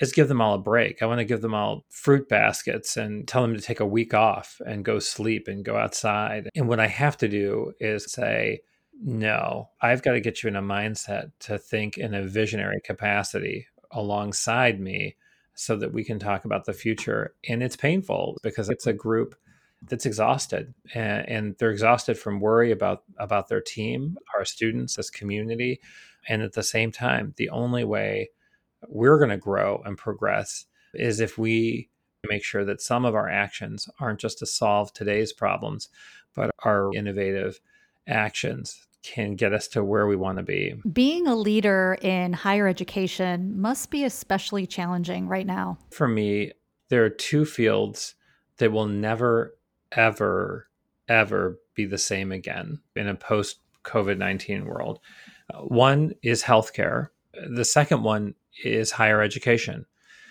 is 0.00 0.12
give 0.12 0.28
them 0.28 0.40
all 0.40 0.54
a 0.54 0.58
break. 0.58 1.02
I 1.02 1.06
want 1.06 1.18
to 1.18 1.24
give 1.24 1.42
them 1.42 1.54
all 1.54 1.84
fruit 1.90 2.28
baskets 2.28 2.96
and 2.96 3.28
tell 3.28 3.42
them 3.42 3.54
to 3.54 3.60
take 3.60 3.80
a 3.80 3.86
week 3.86 4.14
off 4.14 4.60
and 4.66 4.84
go 4.84 4.98
sleep 4.98 5.48
and 5.48 5.64
go 5.64 5.76
outside. 5.76 6.48
And 6.56 6.66
what 6.66 6.80
I 6.80 6.86
have 6.86 7.18
to 7.18 7.28
do 7.28 7.72
is 7.78 8.10
say, 8.10 8.62
no, 9.04 9.68
I've 9.80 10.02
got 10.02 10.12
to 10.12 10.20
get 10.20 10.42
you 10.42 10.48
in 10.48 10.56
a 10.56 10.62
mindset 10.62 11.30
to 11.40 11.58
think 11.58 11.98
in 11.98 12.14
a 12.14 12.26
visionary 12.26 12.80
capacity 12.82 13.66
alongside 13.90 14.80
me 14.80 15.16
so 15.62 15.76
that 15.76 15.92
we 15.92 16.02
can 16.02 16.18
talk 16.18 16.44
about 16.44 16.64
the 16.64 16.72
future. 16.72 17.34
And 17.48 17.62
it's 17.62 17.76
painful 17.76 18.36
because 18.42 18.68
it's 18.68 18.86
a 18.86 18.92
group 18.92 19.36
that's 19.88 20.06
exhausted 20.06 20.74
and, 20.94 21.28
and, 21.28 21.56
they're 21.58 21.70
exhausted 21.70 22.16
from 22.16 22.40
worry 22.40 22.70
about 22.70 23.02
about 23.18 23.48
their 23.48 23.60
team, 23.60 24.16
our 24.36 24.44
students, 24.44 24.96
this 24.96 25.10
community. 25.10 25.80
And 26.28 26.42
at 26.42 26.52
the 26.52 26.62
same 26.62 26.92
time, 26.92 27.34
the 27.36 27.50
only 27.50 27.84
way 27.84 28.30
we're 28.88 29.18
going 29.18 29.30
to 29.30 29.36
grow 29.36 29.82
and 29.84 29.98
progress 29.98 30.66
is 30.94 31.20
if 31.20 31.36
we 31.36 31.90
make 32.28 32.44
sure 32.44 32.64
that 32.64 32.80
some 32.80 33.04
of 33.04 33.14
our 33.14 33.28
actions 33.28 33.88
aren't 33.98 34.20
just 34.20 34.38
to 34.38 34.46
solve 34.46 34.92
today's 34.92 35.32
problems, 35.32 35.88
but 36.34 36.50
our 36.64 36.90
innovative 36.94 37.60
actions 38.06 38.86
can 39.02 39.34
get 39.34 39.52
us 39.52 39.68
to 39.68 39.84
where 39.84 40.06
we 40.06 40.16
want 40.16 40.38
to 40.38 40.44
be. 40.44 40.74
Being 40.92 41.26
a 41.26 41.34
leader 41.34 41.98
in 42.02 42.32
higher 42.32 42.68
education 42.68 43.60
must 43.60 43.90
be 43.90 44.04
especially 44.04 44.66
challenging 44.66 45.28
right 45.28 45.46
now. 45.46 45.78
For 45.90 46.08
me, 46.08 46.52
there 46.88 47.04
are 47.04 47.10
two 47.10 47.44
fields 47.44 48.14
that 48.58 48.72
will 48.72 48.86
never, 48.86 49.56
ever, 49.92 50.68
ever 51.08 51.58
be 51.74 51.84
the 51.84 51.98
same 51.98 52.32
again 52.32 52.80
in 52.94 53.08
a 53.08 53.14
post 53.14 53.58
COVID 53.84 54.18
19 54.18 54.66
world. 54.66 55.00
Uh, 55.52 55.62
one 55.62 56.12
is 56.22 56.42
healthcare, 56.42 57.08
the 57.48 57.64
second 57.64 58.02
one 58.02 58.34
is 58.62 58.90
higher 58.90 59.22
education. 59.22 59.86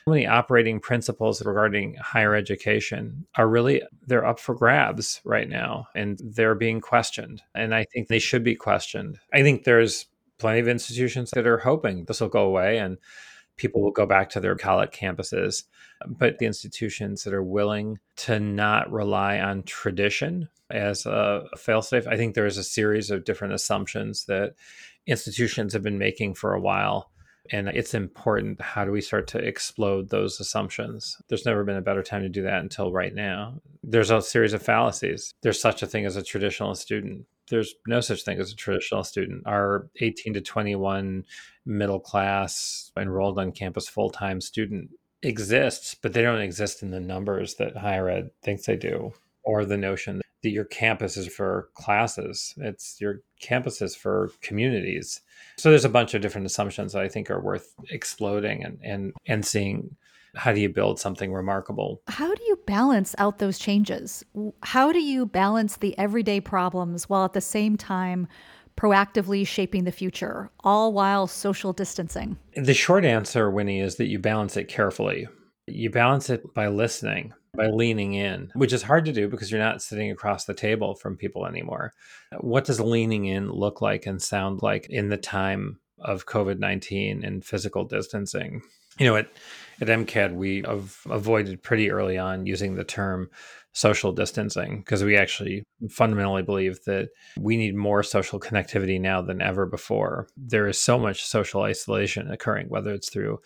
Many 0.08 0.26
operating 0.26 0.80
principles 0.80 1.44
regarding 1.46 1.96
higher 1.96 2.36
education 2.36 3.26
are 3.36 3.48
really 3.48 3.82
they're 4.08 4.26
up 4.26 4.40
for 4.40 4.56
grabs 4.56 5.22
right 5.24 5.50
now 5.50 5.88
and 5.96 6.20
they're 6.24 6.56
being 6.56 6.82
questioned 6.82 7.42
and 7.56 7.76
i 7.76 7.84
think 7.86 8.08
they 8.08 8.20
should 8.20 8.44
be 8.44 8.56
questioned. 8.56 9.20
I 9.34 9.44
think 9.44 9.64
there's 9.64 10.08
plenty 10.38 10.60
of 10.60 10.68
institutions 10.68 11.32
that 11.32 11.46
are 11.46 11.60
hoping 11.60 12.06
this 12.06 12.20
will 12.20 12.30
go 12.30 12.46
away 12.46 12.80
and 12.80 12.98
people 13.58 13.82
will 13.82 13.92
go 13.92 14.08
back 14.08 14.30
to 14.32 14.40
their 14.40 14.56
college 14.56 14.90
campuses 14.90 15.64
but 16.08 16.40
the 16.40 16.48
institutions 16.48 17.24
that 17.24 17.34
are 17.34 17.44
willing 17.44 18.00
to 18.16 18.40
not 18.40 18.92
rely 18.92 19.40
on 19.40 19.62
tradition 19.64 20.50
as 20.72 21.06
a 21.06 21.44
failsafe 21.58 22.08
i 22.08 22.18
think 22.18 22.34
there's 22.34 22.58
a 22.58 22.64
series 22.64 23.12
of 23.12 23.24
different 23.24 23.54
assumptions 23.54 24.26
that 24.26 24.56
institutions 25.06 25.74
have 25.74 25.84
been 25.84 26.00
making 26.00 26.34
for 26.34 26.54
a 26.54 26.62
while 26.62 27.12
and 27.50 27.68
it's 27.70 27.94
important. 27.94 28.62
How 28.62 28.86
do 28.86 28.92
we 28.92 29.02
start 29.02 29.28
to 29.30 29.40
explode 29.40 30.10
those 30.10 30.40
assumptions? 30.40 31.18
There's 31.28 31.46
never 31.46 31.64
been 31.64 31.78
a 31.78 31.82
better 31.82 32.04
time 32.04 32.22
to 32.22 32.30
do 32.30 32.44
that 32.44 32.62
until 32.62 32.92
right 32.92 33.14
now. 33.14 33.62
There's 33.84 34.12
a 34.12 34.22
series 34.22 34.54
of 34.54 34.62
fallacies. 34.62 35.34
There's 35.42 35.62
such 35.62 35.82
a 35.82 35.88
thing 35.88 36.06
as 36.06 36.16
a 36.16 36.24
traditional 36.24 36.76
student. 36.76 37.26
There's 37.50 37.74
no 37.88 38.00
such 38.00 38.24
thing 38.24 38.40
as 38.40 38.52
a 38.52 38.56
traditional 38.56 39.04
student. 39.04 39.44
Our 39.46 39.90
18 40.00 40.36
to 40.36 40.42
21 40.42 41.26
middle 41.66 42.00
class 42.00 42.92
enrolled 42.98 43.40
on 43.40 43.52
campus 43.52 43.90
full 43.90 44.10
time 44.10 44.40
student 44.40 44.92
exists, 45.24 45.96
but 45.96 46.14
they 46.14 46.22
don't 46.22 46.42
exist 46.42 46.84
in 46.84 46.92
the 46.92 47.00
numbers 47.00 47.56
that 47.56 47.78
higher 47.78 48.10
ed 48.10 48.32
thinks 48.44 48.66
they 48.66 48.76
do, 48.76 49.14
or 49.44 49.66
the 49.66 49.78
notion 49.78 50.22
that 50.44 50.50
your 50.50 50.66
campus 50.66 51.18
is 51.18 51.28
for 51.28 51.70
classes. 51.76 52.54
It's 52.58 53.00
your 53.00 53.22
campus 53.40 53.82
is 53.82 53.96
for 53.96 54.32
communities. 54.42 55.22
So 55.58 55.70
there's 55.70 55.86
a 55.86 55.90
bunch 55.90 56.14
of 56.14 56.22
different 56.22 56.48
assumptions 56.48 56.94
that 56.94 57.02
I 57.02 57.08
think 57.08 57.30
are 57.30 57.42
worth 57.42 57.74
exploding 57.90 58.64
and 58.64 58.80
and 58.84 59.14
and 59.26 59.46
seeing 59.46 59.96
how 60.36 60.54
do 60.54 60.62
you 60.62 60.70
build 60.70 61.00
something 61.00 61.34
remarkable? 61.34 62.02
How 62.08 62.34
do 62.34 62.44
you 62.44 62.58
balance 62.66 63.14
out 63.18 63.40
those 63.40 63.60
changes? 63.60 64.24
How 64.64 64.92
do 64.92 65.02
you 65.02 65.26
balance 65.26 65.78
the 65.78 65.98
everyday 65.98 66.40
problems 66.40 67.10
while 67.10 67.26
at 67.26 67.34
the 67.34 67.42
same 67.42 67.76
time 67.76 68.28
proactively 68.78 69.46
shaping 69.46 69.84
the 69.84 69.92
future, 69.92 70.50
all 70.62 70.94
while 70.94 71.28
social 71.28 71.74
distancing? 71.74 72.38
The 72.56 72.74
short 72.74 73.04
answer, 73.04 73.52
Winnie, 73.52 73.82
is 73.82 73.98
that 73.98 74.08
you 74.08 74.20
balance 74.20 74.56
it 74.56 74.70
carefully. 74.70 75.28
You 75.68 75.90
balance 75.90 76.30
it 76.30 76.54
by 76.54 76.68
listening 76.68 77.34
by 77.54 77.68
leaning 77.68 78.14
in, 78.14 78.52
which 78.54 78.74
is 78.74 78.84
hard 78.84 79.06
to 79.06 79.14
do 79.14 79.28
because 79.28 79.52
you're 79.52 79.60
not 79.60 79.82
sitting 79.82 80.10
across 80.10 80.46
the 80.46 80.54
table 80.54 80.96
from 80.96 81.18
people 81.18 81.46
anymore. 81.46 81.94
What 82.40 82.66
does 82.66 82.80
leaning 82.80 83.26
in 83.26 83.52
look 83.52 83.82
like 83.82 84.06
and 84.06 84.22
sound 84.22 84.62
like 84.62 84.88
in 84.90 85.10
the 85.10 85.18
time 85.18 85.80
of 86.00 86.26
COVID 86.26 86.60
19 86.60 87.24
and 87.24 87.44
physical 87.44 87.84
distancing? 87.84 88.62
You 89.00 89.06
know, 89.08 89.16
at, 89.18 89.32
at 89.82 89.88
MCAD, 89.88 90.34
we 90.34 90.64
avoided 90.66 91.64
pretty 91.64 91.92
early 91.92 92.18
on 92.18 92.46
using 92.46 92.76
the 92.76 92.84
term 92.84 93.30
social 93.74 94.12
distancing 94.12 94.80
because 94.80 95.04
we 95.04 95.16
actually 95.16 95.64
fundamentally 95.90 96.44
believe 96.44 96.84
that 96.86 97.10
we 97.40 97.56
need 97.56 97.76
more 97.76 98.04
social 98.04 98.40
connectivity 98.40 99.00
now 99.00 99.22
than 99.22 99.42
ever 99.42 99.66
before. 99.66 100.28
There 100.36 100.68
is 100.68 100.80
so 100.80 101.00
much 101.00 101.26
social 101.26 101.62
isolation 101.62 102.30
occurring, 102.32 102.68
whether 102.68 102.94
it's 102.94 103.10
through 103.10 103.40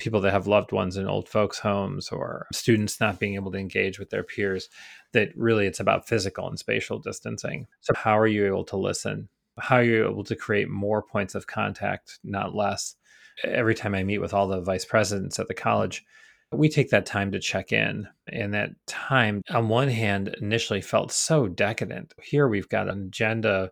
people 0.00 0.20
that 0.20 0.32
have 0.32 0.46
loved 0.46 0.72
ones 0.72 0.96
in 0.96 1.06
old 1.06 1.28
folks' 1.28 1.58
homes 1.58 2.08
or 2.08 2.46
students 2.52 3.00
not 3.00 3.20
being 3.20 3.34
able 3.34 3.52
to 3.52 3.58
engage 3.58 3.98
with 3.98 4.10
their 4.10 4.24
peers, 4.24 4.68
that 5.12 5.28
really 5.36 5.66
it's 5.66 5.80
about 5.80 6.08
physical 6.08 6.48
and 6.48 6.58
spatial 6.58 6.98
distancing. 6.98 7.66
So, 7.80 7.92
how 7.94 8.18
are 8.18 8.26
you 8.26 8.46
able 8.46 8.64
to 8.64 8.76
listen? 8.76 9.28
How 9.58 9.76
are 9.76 9.84
you 9.84 10.08
able 10.08 10.24
to 10.24 10.36
create 10.36 10.68
more 10.68 11.02
points 11.02 11.34
of 11.34 11.46
contact, 11.46 12.18
not 12.24 12.54
less? 12.54 12.96
Every 13.44 13.74
time 13.74 13.94
I 13.94 14.02
meet 14.02 14.18
with 14.18 14.34
all 14.34 14.48
the 14.48 14.60
vice 14.60 14.84
presidents 14.84 15.38
at 15.38 15.48
the 15.48 15.54
college, 15.54 16.04
we 16.52 16.68
take 16.68 16.90
that 16.90 17.06
time 17.06 17.30
to 17.32 17.38
check 17.38 17.72
in. 17.72 18.08
And 18.32 18.54
that 18.54 18.70
time, 18.86 19.42
on 19.50 19.68
one 19.68 19.88
hand, 19.88 20.34
initially 20.40 20.80
felt 20.80 21.12
so 21.12 21.46
decadent. 21.46 22.12
Here 22.22 22.48
we've 22.48 22.68
got 22.68 22.88
an 22.88 23.06
agenda 23.06 23.70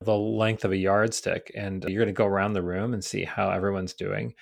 the 0.00 0.16
length 0.16 0.64
of 0.64 0.72
a 0.72 0.76
yardstick, 0.76 1.50
and 1.56 1.84
you're 1.84 2.04
going 2.04 2.06
to 2.06 2.12
go 2.12 2.26
around 2.26 2.52
the 2.52 2.62
room 2.62 2.94
and 2.94 3.02
see 3.02 3.24
how 3.24 3.50
everyone's 3.50 3.94
doing 3.94 4.34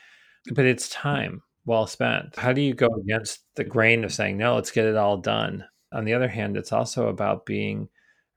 but 0.53 0.65
it's 0.65 0.89
time 0.89 1.43
well 1.67 1.87
spent. 1.87 2.37
How 2.37 2.53
do 2.53 2.61
you 2.61 2.75
go 2.75 2.89
against 3.01 3.41
the 3.57 3.65
grain 3.65 4.05
of 4.05 4.13
saying, 4.13 4.39
no, 4.39 4.55
let's 4.55 4.71
get 4.71 4.87
it 4.87 4.97
all 4.97 5.17
done? 5.19 5.65
On 5.93 6.05
the 6.05 6.15
other 6.15 6.29
hand, 6.29 6.57
it's 6.57 6.73
also 6.73 7.09
about 7.09 7.45
being 7.45 7.89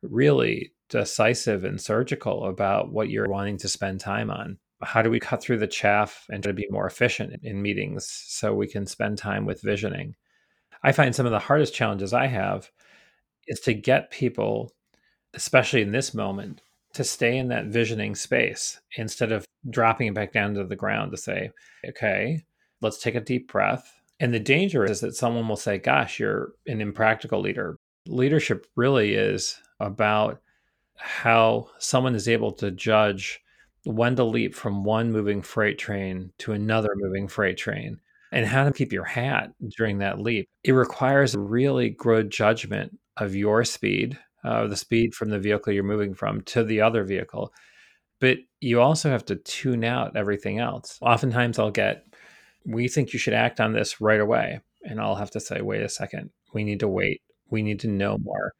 really 0.01 0.71
decisive 0.89 1.63
and 1.63 1.79
surgical 1.79 2.45
about 2.45 2.91
what 2.91 3.09
you're 3.09 3.29
wanting 3.29 3.57
to 3.57 3.69
spend 3.69 3.99
time 3.99 4.31
on. 4.31 4.57
How 4.81 5.01
do 5.01 5.09
we 5.09 5.19
cut 5.19 5.41
through 5.41 5.59
the 5.59 5.67
chaff 5.67 6.25
and 6.29 6.41
try 6.41 6.51
to 6.51 6.55
be 6.55 6.67
more 6.69 6.87
efficient 6.87 7.39
in 7.43 7.61
meetings 7.61 8.07
so 8.07 8.53
we 8.53 8.67
can 8.67 8.85
spend 8.85 9.17
time 9.17 9.45
with 9.45 9.61
visioning? 9.61 10.15
I 10.81 10.91
find 10.91 11.13
some 11.13 11.25
of 11.25 11.31
the 11.31 11.39
hardest 11.39 11.73
challenges 11.73 12.13
I 12.13 12.27
have 12.27 12.71
is 13.47 13.59
to 13.61 13.73
get 13.73 14.11
people, 14.11 14.73
especially 15.33 15.81
in 15.81 15.91
this 15.91 16.13
moment, 16.13 16.61
to 16.93 17.03
stay 17.03 17.37
in 17.37 17.49
that 17.49 17.65
visioning 17.65 18.15
space 18.15 18.79
instead 18.95 19.31
of 19.31 19.45
dropping 19.69 20.07
it 20.07 20.13
back 20.13 20.31
down 20.31 20.53
to 20.53 20.63
the 20.63 20.75
ground 20.75 21.11
to 21.11 21.17
say, 21.17 21.51
okay, 21.87 22.43
let's 22.81 23.01
take 23.01 23.15
a 23.15 23.21
deep 23.21 23.51
breath. 23.51 23.99
And 24.19 24.33
the 24.33 24.39
danger 24.39 24.83
is 24.83 24.99
that 25.01 25.15
someone 25.15 25.47
will 25.47 25.55
say, 25.55 25.77
gosh, 25.77 26.19
you're 26.19 26.53
an 26.67 26.81
impractical 26.81 27.39
leader. 27.39 27.77
Leadership 28.07 28.67
really 28.75 29.13
is 29.13 29.57
about 29.79 30.41
how 30.97 31.69
someone 31.77 32.15
is 32.15 32.27
able 32.27 32.51
to 32.51 32.71
judge 32.71 33.41
when 33.85 34.15
to 34.15 34.23
leap 34.23 34.53
from 34.53 34.83
one 34.83 35.11
moving 35.11 35.41
freight 35.41 35.77
train 35.77 36.31
to 36.37 36.51
another 36.51 36.89
moving 36.95 37.27
freight 37.27 37.57
train 37.57 37.99
and 38.31 38.45
how 38.45 38.63
to 38.63 38.73
keep 38.73 38.91
your 38.91 39.05
hat 39.05 39.51
during 39.77 39.99
that 39.99 40.19
leap. 40.19 40.49
It 40.63 40.73
requires 40.73 41.35
really 41.35 41.91
good 41.91 42.29
judgment 42.29 42.97
of 43.17 43.35
your 43.35 43.63
speed, 43.63 44.17
uh, 44.43 44.67
the 44.67 44.75
speed 44.75 45.15
from 45.15 45.29
the 45.29 45.39
vehicle 45.39 45.73
you're 45.73 45.83
moving 45.83 46.13
from 46.13 46.41
to 46.41 46.63
the 46.63 46.81
other 46.81 47.03
vehicle. 47.03 47.53
But 48.19 48.39
you 48.59 48.81
also 48.81 49.09
have 49.09 49.25
to 49.25 49.35
tune 49.35 49.83
out 49.83 50.15
everything 50.15 50.59
else. 50.59 50.97
Oftentimes 51.01 51.57
I'll 51.57 51.71
get, 51.71 52.05
we 52.65 52.87
think 52.87 53.13
you 53.13 53.19
should 53.19 53.33
act 53.33 53.59
on 53.59 53.73
this 53.73 54.01
right 54.01 54.19
away. 54.19 54.59
And 54.83 54.99
I'll 54.99 55.15
have 55.15 55.31
to 55.31 55.39
say, 55.39 55.61
wait 55.61 55.81
a 55.81 55.89
second, 55.89 56.29
we 56.53 56.63
need 56.63 56.79
to 56.81 56.87
wait. 56.87 57.21
We 57.49 57.61
need 57.61 57.79
to 57.81 57.87
know 57.87 58.17
more. 58.17 58.53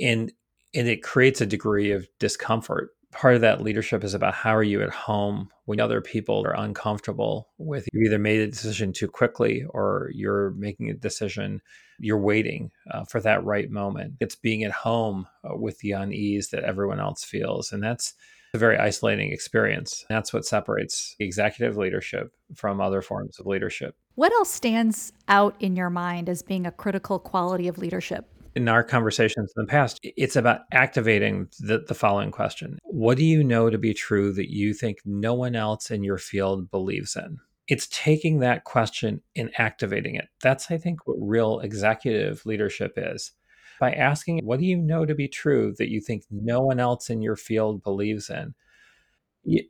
And 0.00 0.32
and 0.74 0.88
it 0.88 1.02
creates 1.02 1.40
a 1.40 1.46
degree 1.46 1.92
of 1.92 2.08
discomfort. 2.18 2.90
Part 3.12 3.36
of 3.36 3.42
that 3.42 3.62
leadership 3.62 4.02
is 4.02 4.12
about 4.12 4.34
how 4.34 4.56
are 4.56 4.62
you 4.64 4.82
at 4.82 4.90
home 4.90 5.50
when 5.66 5.80
other 5.80 6.00
people 6.00 6.44
are 6.44 6.56
uncomfortable 6.56 7.48
with 7.58 7.86
you 7.92 8.02
either 8.04 8.18
made 8.18 8.40
a 8.40 8.48
decision 8.48 8.92
too 8.92 9.08
quickly 9.08 9.64
or 9.70 10.10
you're 10.12 10.50
making 10.52 10.90
a 10.90 10.94
decision 10.94 11.60
you're 12.00 12.18
waiting 12.18 12.70
uh, 12.90 13.04
for 13.04 13.20
that 13.20 13.44
right 13.44 13.70
moment 13.70 14.14
it's 14.20 14.34
being 14.34 14.64
at 14.64 14.72
home 14.72 15.26
uh, 15.44 15.56
with 15.56 15.78
the 15.78 15.92
unease 15.92 16.50
that 16.50 16.64
everyone 16.64 16.98
else 16.98 17.22
feels 17.22 17.72
and 17.72 17.82
that's 17.82 18.14
a 18.54 18.58
very 18.58 18.78
isolating 18.78 19.32
experience. 19.32 20.04
That's 20.08 20.32
what 20.32 20.44
separates 20.44 21.16
executive 21.18 21.76
leadership 21.76 22.32
from 22.54 22.80
other 22.80 23.02
forms 23.02 23.38
of 23.38 23.46
leadership. 23.46 23.96
What 24.14 24.32
else 24.32 24.50
stands 24.50 25.12
out 25.28 25.56
in 25.60 25.76
your 25.76 25.90
mind 25.90 26.28
as 26.28 26.42
being 26.42 26.66
a 26.66 26.72
critical 26.72 27.18
quality 27.18 27.68
of 27.68 27.78
leadership? 27.78 28.26
In 28.54 28.68
our 28.68 28.84
conversations 28.84 29.52
in 29.56 29.64
the 29.64 29.68
past, 29.68 29.98
it's 30.02 30.36
about 30.36 30.60
activating 30.72 31.48
the, 31.58 31.80
the 31.80 31.94
following 31.94 32.30
question 32.30 32.78
What 32.84 33.18
do 33.18 33.24
you 33.24 33.42
know 33.42 33.68
to 33.68 33.78
be 33.78 33.92
true 33.92 34.32
that 34.34 34.52
you 34.52 34.72
think 34.72 34.98
no 35.04 35.34
one 35.34 35.56
else 35.56 35.90
in 35.90 36.04
your 36.04 36.18
field 36.18 36.70
believes 36.70 37.16
in? 37.16 37.38
It's 37.66 37.88
taking 37.88 38.40
that 38.40 38.64
question 38.64 39.22
and 39.34 39.50
activating 39.58 40.14
it. 40.14 40.28
That's, 40.42 40.70
I 40.70 40.76
think, 40.76 41.06
what 41.06 41.16
real 41.18 41.60
executive 41.60 42.44
leadership 42.46 42.92
is 42.96 43.32
by 43.80 43.92
asking, 43.92 44.40
What 44.44 44.60
do 44.60 44.66
you 44.66 44.76
know 44.76 45.04
to 45.04 45.14
be 45.14 45.28
true 45.28 45.74
that 45.78 45.90
you 45.90 46.00
think 46.00 46.24
no 46.30 46.60
one 46.60 46.80
else 46.80 47.10
in 47.10 47.22
your 47.22 47.36
field 47.36 47.82
believes 47.82 48.30
in? 48.30 48.54
It, 49.44 49.66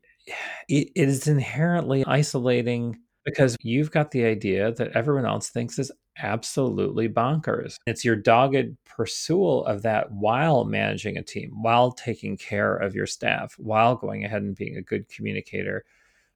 is 0.68 1.28
inherently 1.28 2.04
isolating 2.06 2.98
because 3.24 3.56
you've 3.60 3.90
got 3.90 4.10
the 4.10 4.24
idea 4.24 4.72
that 4.72 4.92
everyone 4.92 5.26
else 5.26 5.48
thinks 5.48 5.78
is 5.78 5.90
absolutely 6.18 7.08
bonkers. 7.08 7.76
It's 7.86 8.04
your 8.04 8.16
dogged 8.16 8.76
pursuit 8.84 9.64
of 9.66 9.82
that 9.82 10.12
while 10.12 10.64
managing 10.64 11.16
a 11.16 11.22
team, 11.22 11.50
while 11.62 11.90
taking 11.92 12.36
care 12.36 12.76
of 12.76 12.94
your 12.94 13.06
staff, 13.06 13.54
while 13.58 13.96
going 13.96 14.24
ahead 14.24 14.42
and 14.42 14.54
being 14.54 14.76
a 14.76 14.82
good 14.82 15.08
communicator 15.08 15.84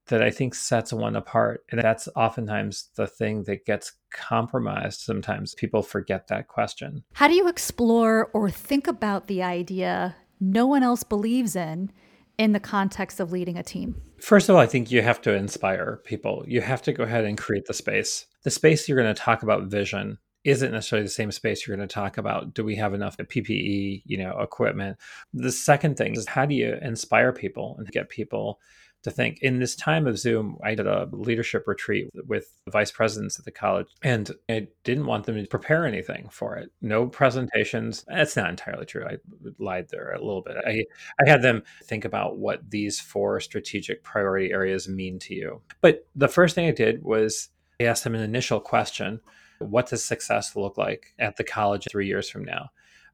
that 0.09 0.21
I 0.21 0.29
think 0.29 0.53
sets 0.53 0.91
one 0.91 1.15
apart. 1.15 1.63
And 1.71 1.81
that's 1.81 2.07
oftentimes 2.15 2.89
the 2.95 3.07
thing 3.07 3.43
that 3.43 3.65
gets 3.65 3.93
compromised. 4.11 5.01
Sometimes 5.01 5.55
people 5.55 5.81
forget 5.81 6.27
that 6.27 6.47
question. 6.47 7.03
How 7.13 7.27
do 7.27 7.35
you 7.35 7.47
explore 7.47 8.29
or 8.33 8.49
think 8.49 8.87
about 8.87 9.27
the 9.27 9.41
idea 9.41 10.15
no 10.39 10.67
one 10.67 10.83
else 10.83 11.03
believes 11.03 11.55
in 11.55 11.91
in 12.37 12.53
the 12.53 12.59
context 12.59 13.19
of 13.19 13.31
leading 13.31 13.57
a 13.57 13.63
team? 13.63 14.01
First 14.19 14.49
of 14.49 14.55
all, 14.55 14.61
I 14.61 14.67
think 14.67 14.91
you 14.91 15.01
have 15.01 15.21
to 15.21 15.33
inspire 15.33 16.01
people. 16.05 16.43
You 16.47 16.61
have 16.61 16.81
to 16.83 16.93
go 16.93 17.03
ahead 17.03 17.25
and 17.25 17.37
create 17.37 17.65
the 17.65 17.73
space. 17.73 18.25
The 18.43 18.51
space 18.51 18.87
you're 18.87 19.01
going 19.01 19.13
to 19.13 19.21
talk 19.21 19.43
about 19.43 19.65
vision 19.65 20.17
isn't 20.45 20.71
necessarily 20.71 21.05
the 21.05 21.11
same 21.11 21.31
space 21.31 21.67
you're 21.67 21.75
going 21.75 21.87
to 21.87 21.93
talk 21.93 22.17
about 22.17 22.53
do 22.53 22.63
we 22.63 22.75
have 22.75 22.93
enough 22.93 23.17
PPE, 23.17 24.03
you 24.05 24.17
know, 24.17 24.39
equipment. 24.39 24.97
The 25.33 25.51
second 25.51 25.97
thing 25.97 26.15
is 26.15 26.27
how 26.27 26.45
do 26.45 26.55
you 26.55 26.77
inspire 26.81 27.33
people 27.33 27.75
and 27.77 27.91
get 27.91 28.09
people 28.09 28.59
to 29.03 29.11
think. 29.11 29.39
In 29.41 29.59
this 29.59 29.75
time 29.75 30.07
of 30.07 30.19
Zoom, 30.19 30.57
I 30.63 30.75
did 30.75 30.87
a 30.87 31.07
leadership 31.11 31.67
retreat 31.67 32.09
with 32.27 32.53
the 32.65 32.71
vice 32.71 32.91
presidents 32.91 33.39
at 33.39 33.45
the 33.45 33.51
college, 33.51 33.87
and 34.03 34.29
I 34.49 34.67
didn't 34.83 35.05
want 35.05 35.25
them 35.25 35.35
to 35.35 35.47
prepare 35.47 35.85
anything 35.85 36.27
for 36.31 36.57
it. 36.57 36.71
No 36.81 37.07
presentations. 37.07 38.03
That's 38.07 38.35
not 38.35 38.49
entirely 38.49 38.85
true. 38.85 39.05
I 39.05 39.17
lied 39.57 39.89
there 39.89 40.11
a 40.11 40.23
little 40.23 40.41
bit. 40.41 40.57
I, 40.65 40.83
I 41.25 41.29
had 41.29 41.41
them 41.41 41.63
think 41.83 42.05
about 42.05 42.37
what 42.37 42.69
these 42.69 42.99
four 42.99 43.39
strategic 43.39 44.03
priority 44.03 44.51
areas 44.51 44.89
mean 44.89 45.19
to 45.19 45.33
you. 45.33 45.61
But 45.81 46.05
the 46.15 46.27
first 46.27 46.55
thing 46.55 46.67
I 46.67 46.71
did 46.71 47.03
was 47.03 47.49
I 47.79 47.85
asked 47.85 48.03
them 48.03 48.15
an 48.15 48.21
initial 48.21 48.59
question 48.59 49.21
What 49.59 49.89
does 49.89 50.03
success 50.03 50.55
look 50.55 50.77
like 50.77 51.13
at 51.19 51.37
the 51.37 51.43
college 51.43 51.87
three 51.89 52.07
years 52.07 52.29
from 52.29 52.43
now? 52.43 52.69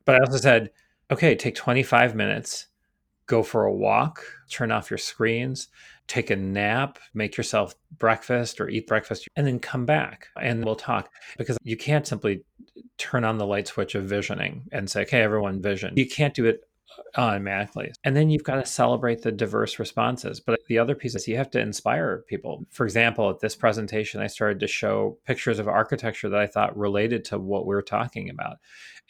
But 0.06 0.16
I 0.16 0.20
also 0.20 0.38
said, 0.38 0.72
okay, 1.12 1.36
take 1.36 1.56
25 1.56 2.16
minutes 2.16 2.68
go 3.28 3.44
for 3.44 3.66
a 3.66 3.74
walk, 3.74 4.24
turn 4.50 4.72
off 4.72 4.90
your 4.90 4.98
screens, 4.98 5.70
take 6.08 6.30
a 6.30 6.36
nap, 6.36 7.00
make 7.14 7.38
yourself 7.38 7.76
breakfast 7.98 8.62
or 8.62 8.70
eat 8.70 8.88
breakfast, 8.88 9.28
and 9.36 9.48
then 9.48 9.60
come 9.60 9.86
back 9.86 10.28
and 10.40 10.64
we'll 10.64 10.76
talk. 10.76 11.10
Because 11.38 11.58
you 11.64 11.78
can't 11.78 12.06
simply 12.06 12.44
turn 12.98 13.24
on 13.24 13.38
the 13.38 13.46
light 13.46 13.68
switch 13.68 13.96
of 13.96 14.06
visioning 14.06 14.68
and 14.72 14.90
say, 14.90 15.02
okay, 15.02 15.22
everyone 15.22 15.62
vision. 15.62 15.94
You 15.96 16.08
can't 16.08 16.34
do 16.34 16.46
it 16.46 16.65
automatically. 17.18 17.92
And 18.04 18.16
then 18.16 18.30
you've 18.30 18.44
got 18.44 18.56
to 18.56 18.66
celebrate 18.66 19.22
the 19.22 19.32
diverse 19.32 19.80
responses. 19.80 20.40
But 20.40 20.60
the 20.68 20.80
other 20.80 20.96
piece 20.96 21.16
is 21.16 21.28
you 21.28 21.38
have 21.38 21.52
to 21.52 21.60
inspire 21.60 22.24
people. 22.28 22.66
For 22.72 22.86
example, 22.86 23.30
at 23.30 23.40
this 23.40 23.56
presentation, 23.56 24.22
I 24.22 24.28
started 24.28 24.60
to 24.60 24.68
show 24.68 25.18
pictures 25.26 25.60
of 25.60 25.68
architecture 25.68 26.30
that 26.30 26.40
I 26.40 26.48
thought 26.48 26.78
related 26.78 27.26
to 27.26 27.40
what 27.40 27.66
we 27.66 27.76
are 27.76 27.82
talking 27.82 28.30
about. 28.30 28.58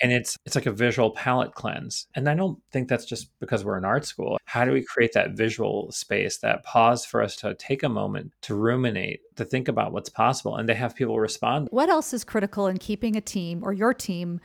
And 0.01 0.11
it's 0.11 0.37
it's 0.45 0.55
like 0.55 0.65
a 0.65 0.71
visual 0.71 1.11
palette 1.11 1.53
cleanse. 1.53 2.07
And 2.15 2.27
I 2.27 2.35
don't 2.35 2.59
think 2.71 2.89
that's 2.89 3.05
just 3.05 3.29
because 3.39 3.63
we're 3.63 3.77
in 3.77 3.85
art 3.85 4.05
school. 4.05 4.37
How 4.43 4.65
do 4.65 4.71
we 4.71 4.83
create 4.83 5.13
that 5.13 5.31
visual 5.31 5.91
space, 5.91 6.37
that 6.39 6.63
pause 6.63 7.05
for 7.05 7.21
us 7.21 7.35
to 7.37 7.55
take 7.55 7.83
a 7.83 7.89
moment 7.89 8.33
to 8.41 8.55
ruminate, 8.55 9.21
to 9.37 9.45
think 9.45 9.67
about 9.67 9.93
what's 9.93 10.09
possible 10.09 10.57
and 10.57 10.67
to 10.67 10.75
have 10.75 10.95
people 10.95 11.19
respond? 11.19 11.69
What 11.71 11.89
else 11.89 12.13
is 12.13 12.23
critical 12.23 12.67
in 12.67 12.77
keeping 12.77 13.15
a 13.15 13.21
team 13.21 13.61
or 13.63 13.71
your 13.71 13.93
team 13.93 14.41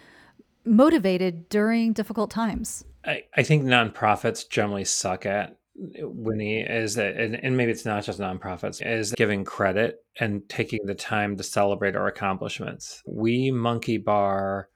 motivated 0.64 1.48
during 1.48 1.92
difficult 1.92 2.30
times? 2.30 2.84
I, 3.04 3.42
think 3.42 3.64
nonprofits 3.64 4.48
generally 4.48 4.84
suck 4.84 5.26
at 5.26 5.56
Winnie 5.74 6.60
is 6.60 6.94
that, 6.96 7.16
and, 7.16 7.56
maybe 7.56 7.72
it's 7.72 7.86
not 7.86 8.04
just 8.04 8.20
nonprofits, 8.20 8.84
is 8.84 9.12
giving 9.12 9.44
credit 9.44 10.04
and 10.18 10.46
taking 10.48 10.84
the 10.84 10.94
time 10.94 11.36
to 11.36 11.42
celebrate 11.42 11.96
our 11.96 12.06
accomplishments. 12.06 13.02
We 13.06 13.50
monkey 13.50 13.96
bar 13.98 14.68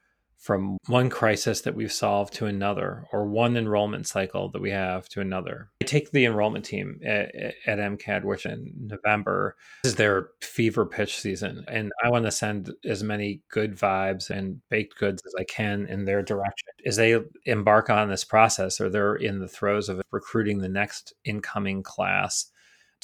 from 0.44 0.76
one 0.88 1.08
crisis 1.08 1.62
that 1.62 1.74
we've 1.74 1.90
solved 1.90 2.34
to 2.34 2.44
another, 2.44 3.06
or 3.12 3.24
one 3.24 3.56
enrollment 3.56 4.06
cycle 4.06 4.50
that 4.50 4.60
we 4.60 4.70
have 4.70 5.08
to 5.08 5.22
another. 5.22 5.70
I 5.82 5.86
take 5.86 6.10
the 6.10 6.26
enrollment 6.26 6.66
team 6.66 7.00
at, 7.02 7.34
at 7.66 7.78
MCAD, 7.78 8.24
which 8.24 8.44
in 8.44 8.70
November 8.78 9.56
is 9.84 9.94
their 9.94 10.28
fever 10.42 10.84
pitch 10.84 11.18
season. 11.18 11.64
And 11.66 11.92
I 12.04 12.10
want 12.10 12.26
to 12.26 12.30
send 12.30 12.74
as 12.84 13.02
many 13.02 13.40
good 13.50 13.74
vibes 13.74 14.28
and 14.28 14.60
baked 14.68 14.98
goods 14.98 15.22
as 15.24 15.32
I 15.40 15.44
can 15.44 15.86
in 15.86 16.04
their 16.04 16.22
direction. 16.22 16.68
As 16.84 16.96
they 16.96 17.18
embark 17.46 17.88
on 17.88 18.10
this 18.10 18.24
process, 18.24 18.82
or 18.82 18.90
they're 18.90 19.14
in 19.14 19.38
the 19.38 19.48
throes 19.48 19.88
of 19.88 20.02
recruiting 20.10 20.58
the 20.58 20.68
next 20.68 21.14
incoming 21.24 21.82
class 21.82 22.50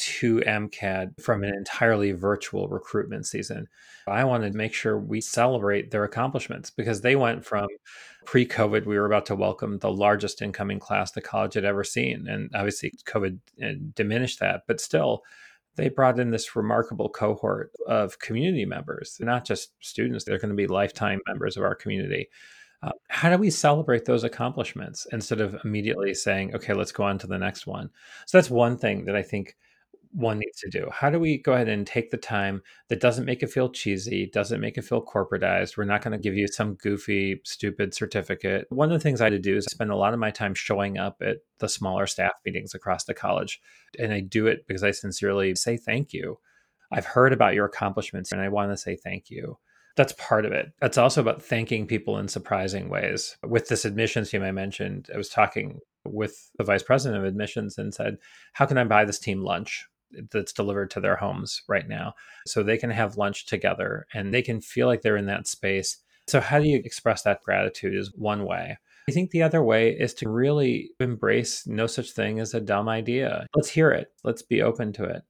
to 0.01 0.41
MCAD 0.41 1.21
from 1.21 1.45
an 1.45 1.55
entirely 1.55 2.13
virtual 2.13 2.69
recruitment 2.69 3.27
season. 3.27 3.69
I 4.07 4.25
wanted 4.25 4.53
to 4.53 4.59
make 4.59 4.75
sure 4.75 4.99
we 4.99 5.21
celebrate 5.21 5.91
their 5.91 6.05
accomplishments 6.05 6.71
because 6.71 7.01
they 7.01 7.17
went 7.17 7.45
from 7.45 7.69
pre 8.25 8.47
COVID, 8.47 8.87
we 8.87 8.99
were 8.99 9.07
about 9.07 9.27
to 9.27 9.37
welcome 9.37 9.79
the 9.79 9.93
largest 9.93 10.43
incoming 10.43 10.79
class 10.79 11.13
the 11.13 11.21
college 11.21 11.55
had 11.55 11.65
ever 11.65 11.85
seen. 11.85 12.27
And 12.29 12.51
obviously, 12.55 12.93
COVID 13.07 13.39
uh, 13.63 13.73
diminished 13.95 14.41
that, 14.41 14.63
but 14.67 14.81
still, 14.81 15.23
they 15.77 15.89
brought 15.89 16.19
in 16.19 16.31
this 16.31 16.57
remarkable 16.57 17.09
cohort 17.09 17.71
of 17.87 18.19
community 18.19 18.65
members, 18.65 19.17
They're 19.17 19.27
not 19.27 19.45
just 19.45 19.73
students, 19.81 20.25
they're 20.25 20.39
going 20.39 20.51
to 20.51 20.57
be 20.57 20.67
lifetime 20.67 21.21
members 21.27 21.57
of 21.57 21.63
our 21.63 21.75
community. 21.75 22.29
Uh, 22.83 22.93
how 23.09 23.31
do 23.31 23.37
we 23.37 23.51
celebrate 23.51 24.05
those 24.07 24.25
accomplishments 24.25 25.07
instead 25.13 25.41
of 25.41 25.57
immediately 25.65 26.15
saying, 26.15 26.55
okay, 26.55 26.73
let's 26.73 26.93
go 26.93 27.05
on 27.05 27.19
to 27.19 27.27
the 27.27 27.39
next 27.39 27.67
one? 27.67 27.91
So 28.27 28.39
that's 28.39 28.51
one 28.51 28.79
thing 28.79 29.05
that 29.05 29.15
I 29.15 29.23
think 29.23 29.57
one 30.13 30.39
needs 30.39 30.59
to 30.61 30.69
do. 30.69 30.89
How 30.93 31.09
do 31.11 31.21
we 31.21 31.39
go 31.39 31.53
ahead 31.53 31.69
and 31.69 31.87
take 31.87 32.11
the 32.11 32.17
time 32.17 32.63
that 32.89 33.01
doesn't 33.01 33.25
make 33.25 33.43
it 33.43 33.51
feel 33.51 33.69
cheesy, 33.69 34.27
doesn't 34.27 34.61
make 34.61 34.77
it 34.77 34.85
feel 34.85 35.05
corporatized? 35.05 35.77
We're 35.77 35.85
not 35.85 36.03
going 36.03 36.13
to 36.13 36.23
give 36.23 36.35
you 36.35 36.49
some 36.49 36.75
goofy, 36.75 37.41
stupid 37.45 37.95
certificate. 37.95 38.67
One 38.71 38.91
of 38.91 38.99
the 38.99 39.03
things 39.03 39.21
I 39.21 39.31
do 39.31 39.57
is 39.57 39.67
I 39.69 39.71
spend 39.71 39.91
a 39.91 39.97
lot 39.97 40.13
of 40.13 40.19
my 40.19 40.31
time 40.31 40.55
showing 40.55 40.99
up 40.99 41.23
at 41.23 41.39
the 41.59 41.69
smaller 41.69 42.07
staff 42.07 42.33
meetings 42.45 42.75
across 42.75 43.05
the 43.05 43.15
college. 43.15 43.61
And 43.99 44.13
I 44.13 44.21
do 44.21 44.47
it 44.47 44.67
because 44.67 44.83
I 44.83 44.91
sincerely 44.91 45.55
say 45.55 45.77
thank 45.77 46.13
you. 46.13 46.39
I've 46.93 47.07
heard 47.07 47.33
about 47.33 47.55
your 47.55 47.67
accomplishments 47.67 48.33
and 48.33 48.41
I 48.41 48.49
want 48.49 48.73
to 48.73 48.77
say 48.77 48.97
thank 48.97 49.31
you. 49.31 49.59
That's 49.97 50.15
part 50.15 50.45
of 50.45 50.53
it. 50.53 50.73
That's 50.81 50.99
also 50.99 51.21
about 51.21 51.43
thanking 51.43 51.87
people 51.87 52.19
in 52.19 52.29
surprising 52.29 52.89
ways. 52.89 53.37
With 53.45 53.69
this 53.69 53.85
admissions 53.85 54.31
team 54.31 54.43
I 54.43 54.53
mentioned, 54.53 55.09
I 55.13 55.17
was 55.17 55.29
talking 55.29 55.81
with 56.05 56.51
the 56.57 56.65
vice 56.65 56.83
president 56.83 57.21
of 57.21 57.29
admissions 57.29 57.77
and 57.77 57.93
said, 57.93 58.17
How 58.55 58.67
can 58.67 58.79
I 58.79 58.85
buy 58.85 59.05
this 59.05 59.19
team 59.19 59.43
lunch? 59.43 59.87
That's 60.31 60.53
delivered 60.53 60.91
to 60.93 61.01
their 61.01 61.17
homes 61.17 61.63
right 61.69 61.89
now. 61.89 62.15
So 62.47 62.63
they 62.63 62.79
can 62.79 62.91
have 62.91 63.17
lunch 63.17 63.47
together 63.47 64.07
and 64.13 64.33
they 64.33 64.43
can 64.43 64.61
feel 64.61 64.87
like 64.87 65.03
they're 65.03 65.17
in 65.17 65.27
that 65.27 65.47
space. 65.47 65.99
So, 66.27 66.41
how 66.41 66.59
do 66.59 66.69
you 66.69 66.77
express 66.85 67.23
that 67.23 67.43
gratitude 67.43 67.95
is 67.95 68.15
one 68.15 68.45
way. 68.45 68.79
I 69.09 69.13
think 69.13 69.31
the 69.31 69.43
other 69.43 69.63
way 69.63 69.91
is 69.91 70.15
to 70.15 70.29
really 70.29 70.91
embrace 71.01 71.67
no 71.67 71.89
such 71.89 72.13
thing 72.13 72.39
as 72.39 72.55
a 72.55 72.61
dumb 72.61 72.89
idea. 72.89 73.47
Let's 73.57 73.69
hear 73.69 73.91
it, 73.91 74.13
let's 74.23 74.43
be 74.43 74.63
open 74.63 74.93
to 74.95 75.05
it. 75.05 75.23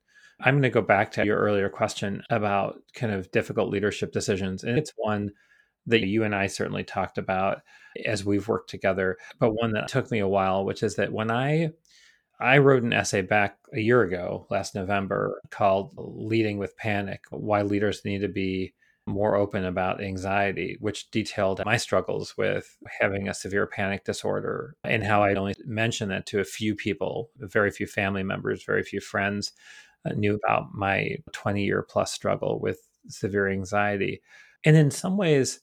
I'm 0.43 0.55
going 0.55 0.63
to 0.63 0.71
go 0.71 0.83
back 0.83 1.13
to 1.13 1.25
your 1.25 1.39
earlier 1.39 1.69
question 1.69 2.23
about 2.31 2.83
kind 2.95 3.13
of 3.13 3.31
difficult 3.31 3.71
leadership 3.71 4.13
decisions. 4.13 4.65
And 4.65 4.79
it's 4.79 4.93
one 4.97 5.31
that 5.87 6.07
you 6.07 6.25
and 6.25 6.35
I 6.35 6.47
certainly 6.47 6.85
talked 6.85 7.19
about 7.19 7.63
as 8.05 8.25
we've 8.25 8.49
worked 8.49 8.71
together, 8.71 9.17
but 9.39 9.53
one 9.53 9.73
that 9.73 9.89
took 9.89 10.11
me 10.11 10.19
a 10.19 10.29
while, 10.29 10.65
which 10.65 10.83
is 10.83 10.97
that 10.97 11.13
when 11.13 11.31
I 11.31 11.71
I 12.41 12.59
wrote 12.59 12.83
an 12.83 12.93
essay 12.93 13.23
back 13.23 13.59
a 13.75 13.81
year 13.81 14.03
ago, 14.03 14.47
last 14.51 14.75
November, 14.75 15.41
called 15.51 15.93
Leading 15.97 16.59
with 16.59 16.77
Panic 16.77 17.25
Why 17.31 17.63
Leaders 17.63 18.05
Need 18.05 18.23
to 18.23 18.29
Be 18.29 18.73
More 19.07 19.37
Open 19.37 19.65
About 19.65 20.03
Anxiety, 20.03 20.77
which 20.81 21.11
detailed 21.11 21.63
my 21.65 21.77
struggles 21.77 22.37
with 22.39 22.77
having 23.01 23.29
a 23.29 23.35
severe 23.35 23.67
panic 23.67 24.05
disorder 24.05 24.75
and 24.85 25.05
how 25.05 25.23
I 25.23 25.35
only 25.35 25.55
mentioned 25.67 26.11
that 26.13 26.27
to 26.27 26.41
a 26.41 26.45
few 26.45 26.75
people, 26.75 27.31
very 27.37 27.71
few 27.71 27.87
family 27.87 28.23
members, 28.23 28.65
very 28.65 28.83
few 28.83 29.01
friends 29.01 29.53
uh, 30.07 30.13
knew 30.15 30.39
about 30.43 30.73
my 30.73 31.17
20 31.33 31.63
year 31.63 31.87
plus 31.89 32.11
struggle 32.11 32.59
with 32.59 32.79
severe 33.09 33.51
anxiety. 33.51 34.23
And 34.65 34.77
in 34.77 34.91
some 34.91 35.19
ways, 35.19 35.61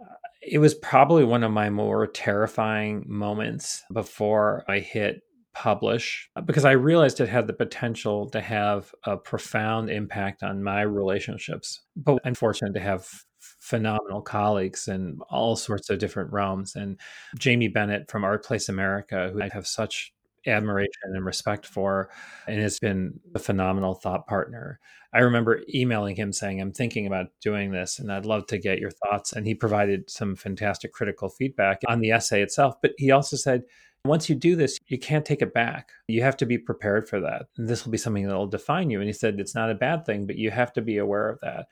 uh, 0.00 0.14
it 0.42 0.58
was 0.58 0.74
probably 0.74 1.24
one 1.24 1.44
of 1.44 1.52
my 1.52 1.70
more 1.70 2.06
terrifying 2.06 3.04
moments 3.06 3.84
before 3.92 4.64
I 4.68 4.80
hit 4.80 5.22
publish 5.54 6.30
uh, 6.36 6.40
because 6.40 6.64
I 6.64 6.72
realized 6.72 7.20
it 7.20 7.28
had 7.28 7.46
the 7.46 7.52
potential 7.52 8.28
to 8.30 8.40
have 8.40 8.94
a 9.04 9.16
profound 9.16 9.90
impact 9.90 10.42
on 10.42 10.62
my 10.62 10.82
relationships. 10.82 11.80
But 11.96 12.20
I'm 12.24 12.34
fortunate 12.34 12.74
to 12.74 12.80
have 12.80 13.08
phenomenal 13.60 14.20
colleagues 14.20 14.88
in 14.88 15.18
all 15.28 15.56
sorts 15.56 15.90
of 15.90 15.98
different 15.98 16.32
realms. 16.32 16.76
And 16.76 16.98
Jamie 17.38 17.68
Bennett 17.68 18.10
from 18.10 18.22
ArtPlace 18.22 18.68
America, 18.68 19.30
who 19.32 19.42
I 19.42 19.48
have 19.52 19.66
such 19.66 20.12
admiration 20.46 20.90
and 21.04 21.24
respect 21.24 21.66
for, 21.66 22.10
and 22.46 22.60
has 22.60 22.78
been 22.78 23.20
a 23.34 23.38
phenomenal 23.38 23.94
thought 23.94 24.26
partner. 24.26 24.80
I 25.12 25.20
remember 25.20 25.62
emailing 25.72 26.16
him 26.16 26.32
saying, 26.32 26.60
I'm 26.60 26.72
thinking 26.72 27.06
about 27.06 27.26
doing 27.40 27.70
this 27.70 27.98
and 27.98 28.12
I'd 28.12 28.26
love 28.26 28.46
to 28.48 28.58
get 28.58 28.78
your 28.78 28.90
thoughts. 28.90 29.32
And 29.32 29.46
he 29.46 29.54
provided 29.54 30.10
some 30.10 30.36
fantastic 30.36 30.92
critical 30.92 31.28
feedback 31.28 31.80
on 31.88 32.00
the 32.00 32.10
essay 32.10 32.42
itself. 32.42 32.74
But 32.82 32.92
he 32.98 33.10
also 33.10 33.36
said, 33.36 33.62
once 34.04 34.28
you 34.28 34.34
do 34.34 34.56
this, 34.56 34.78
you 34.86 34.98
can't 34.98 35.24
take 35.24 35.42
it 35.42 35.52
back. 35.52 35.90
You 36.06 36.22
have 36.22 36.36
to 36.38 36.46
be 36.46 36.58
prepared 36.58 37.08
for 37.08 37.20
that. 37.20 37.46
And 37.56 37.68
this 37.68 37.84
will 37.84 37.92
be 37.92 37.98
something 37.98 38.26
that 38.26 38.34
will 38.34 38.46
define 38.46 38.90
you. 38.90 39.00
And 39.00 39.08
he 39.08 39.12
said, 39.12 39.38
it's 39.38 39.54
not 39.54 39.70
a 39.70 39.74
bad 39.74 40.06
thing, 40.06 40.26
but 40.26 40.36
you 40.36 40.50
have 40.50 40.72
to 40.74 40.82
be 40.82 40.98
aware 40.98 41.28
of 41.28 41.40
that. 41.40 41.66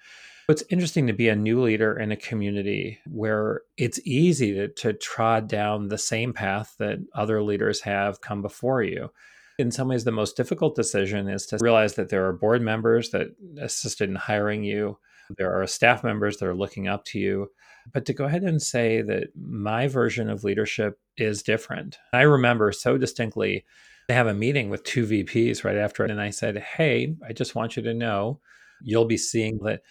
It's 0.48 0.62
interesting 0.68 1.08
to 1.08 1.12
be 1.12 1.28
a 1.28 1.34
new 1.34 1.60
leader 1.60 1.98
in 1.98 2.12
a 2.12 2.16
community 2.16 3.00
where 3.06 3.62
it's 3.76 3.98
easy 4.04 4.54
to, 4.54 4.68
to 4.68 4.92
trod 4.92 5.48
down 5.48 5.88
the 5.88 5.98
same 5.98 6.32
path 6.32 6.76
that 6.78 6.98
other 7.14 7.42
leaders 7.42 7.80
have 7.80 8.20
come 8.20 8.42
before 8.42 8.82
you. 8.82 9.10
In 9.58 9.72
some 9.72 9.88
ways, 9.88 10.04
the 10.04 10.12
most 10.12 10.36
difficult 10.36 10.76
decision 10.76 11.28
is 11.28 11.46
to 11.46 11.58
realize 11.60 11.94
that 11.94 12.10
there 12.10 12.26
are 12.26 12.32
board 12.32 12.62
members 12.62 13.10
that 13.10 13.28
assisted 13.58 14.08
in 14.08 14.14
hiring 14.14 14.62
you, 14.62 14.98
there 15.36 15.60
are 15.60 15.66
staff 15.66 16.04
members 16.04 16.38
that 16.38 16.46
are 16.46 16.54
looking 16.54 16.88
up 16.88 17.04
to 17.06 17.18
you. 17.18 17.50
But 17.92 18.04
to 18.06 18.12
go 18.12 18.24
ahead 18.24 18.42
and 18.42 18.60
say 18.60 19.00
that 19.02 19.28
my 19.36 19.86
version 19.86 20.28
of 20.28 20.44
leadership 20.44 20.98
is 21.16 21.42
different. 21.42 21.98
I 22.12 22.22
remember 22.22 22.72
so 22.72 22.98
distinctly 22.98 23.64
to 24.08 24.14
have 24.14 24.26
a 24.26 24.34
meeting 24.34 24.70
with 24.70 24.84
two 24.84 25.06
VPs 25.06 25.64
right 25.64 25.76
after 25.76 26.04
it. 26.04 26.10
And 26.10 26.20
I 26.20 26.30
said, 26.30 26.58
Hey, 26.58 27.14
I 27.26 27.32
just 27.32 27.54
want 27.54 27.76
you 27.76 27.82
to 27.84 27.94
know 27.94 28.40
you'll 28.82 29.04
be 29.04 29.16
seeing 29.16 29.58
that 29.64 29.82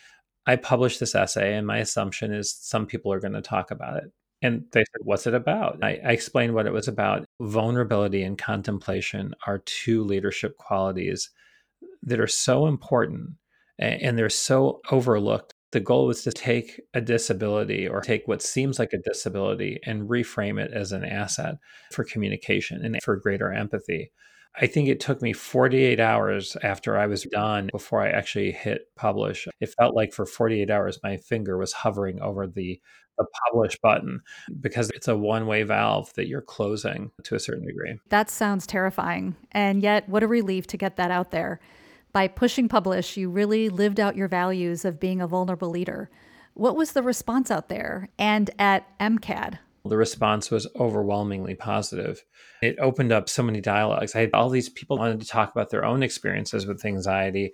I 0.48 0.56
published 0.58 1.00
this 1.00 1.16
essay, 1.16 1.56
and 1.56 1.66
my 1.66 1.80
assumption 1.80 2.32
is 2.32 2.54
some 2.54 2.86
people 2.86 3.12
are 3.12 3.20
going 3.20 3.34
to 3.34 3.42
talk 3.42 3.72
about 3.72 3.98
it. 3.98 4.12
And 4.42 4.66
they 4.72 4.82
said, 4.82 5.02
What's 5.02 5.26
it 5.26 5.34
about? 5.34 5.84
I, 5.84 6.00
I, 6.06 6.12
explained 6.12 6.54
what 6.54 6.68
it 6.68 6.74
was 6.74 6.88
about. 6.88 7.26
Vulnerability 7.42 8.22
and 8.22 8.38
contemplation 8.38 9.34
are 9.48 9.64
two 9.66 10.04
leadership 10.04 10.58
qualities 10.58 11.32
that 12.04 12.20
are 12.20 12.28
so 12.28 12.68
important 12.68 13.32
and 13.80 14.18
they're 14.18 14.30
so 14.30 14.82
overlooked. 14.92 15.54
The 15.72 15.80
goal 15.80 16.08
was 16.08 16.24
to 16.24 16.32
take 16.32 16.80
a 16.94 17.02
disability 17.02 17.88
or 17.88 18.02
take 18.02 18.28
what 18.28 18.42
seems 18.42 18.80
like 18.80 18.94
a 18.94 19.10
disability 19.10 19.80
and 19.84 20.10
reframe 20.10 20.60
it 20.60 20.72
as 20.72 20.92
an 20.92 21.04
asset 21.04 21.56
for 21.92 22.06
communication 22.06 22.86
and 22.86 22.98
for 23.04 23.18
greater 23.18 23.52
empathy. 23.52 24.12
I 24.60 24.68
think 24.68 24.88
it 24.88 25.02
took 25.02 25.22
me 25.22 25.34
48 25.34 26.00
hours 26.00 26.56
after 26.64 26.98
I 26.98 27.08
was 27.08 27.24
done 27.24 27.70
before 27.74 28.02
I 28.02 28.10
actually 28.10 28.52
hit 28.52 28.84
publish. 28.96 29.48
It 29.60 29.74
felt 29.78 29.96
like 29.96 30.14
for 30.14 30.26
48 30.26 30.70
hours, 30.70 31.00
my 31.04 31.18
finger 31.18 31.58
was 31.58 31.74
hovering 31.74 32.22
over 32.22 32.48
the, 32.48 32.80
the 33.18 33.26
publish 33.46 33.78
button 33.82 34.22
because 34.62 34.90
it's 34.92 35.10
a 35.10 35.18
one 35.18 35.46
way 35.46 35.64
valve 35.64 36.14
that 36.16 36.28
you're 36.28 36.42
closing 36.42 37.12
to 37.24 37.36
a 37.36 37.40
certain 37.40 37.66
degree. 37.66 38.00
That 38.10 38.30
sounds 38.30 38.66
terrifying. 38.66 39.36
And 39.52 39.84
yet, 39.84 40.08
what 40.08 40.24
a 40.24 40.28
relief 40.28 40.68
to 40.68 40.78
get 40.78 40.96
that 40.96 41.12
out 41.12 41.32
there. 41.32 41.60
By 42.16 42.30
pushing 42.30 42.70
publish, 42.70 43.18
you 43.18 43.30
really 43.30 43.68
lived 43.68 44.00
out 44.00 44.16
your 44.16 44.30
values 44.30 44.86
of 44.86 45.02
being 45.02 45.20
a 45.20 45.28
vulnerable 45.28 45.70
leader. 45.70 46.10
What 46.54 46.78
was 46.78 46.94
the 46.94 47.04
response 47.04 47.52
out 47.52 47.68
there 47.68 48.08
and 48.18 48.50
at 48.58 48.88
MCAD? 49.00 49.60
the 49.84 49.98
response 49.98 50.50
was 50.50 50.66
overwhelmingly 50.80 51.56
positive. 51.56 52.24
It 52.62 52.78
opened 52.80 53.12
up 53.12 53.28
so 53.28 53.44
many 53.44 53.60
dialogues. 53.60 54.16
I 54.16 54.22
had 54.22 54.30
all 54.34 54.50
these 54.50 54.70
people 54.70 54.98
wanted 54.98 55.20
to 55.20 55.28
talk 55.28 55.52
about 55.52 55.70
their 55.72 55.84
own 55.84 56.04
experiences 56.04 56.66
with 56.66 56.86
anxiety 56.86 57.52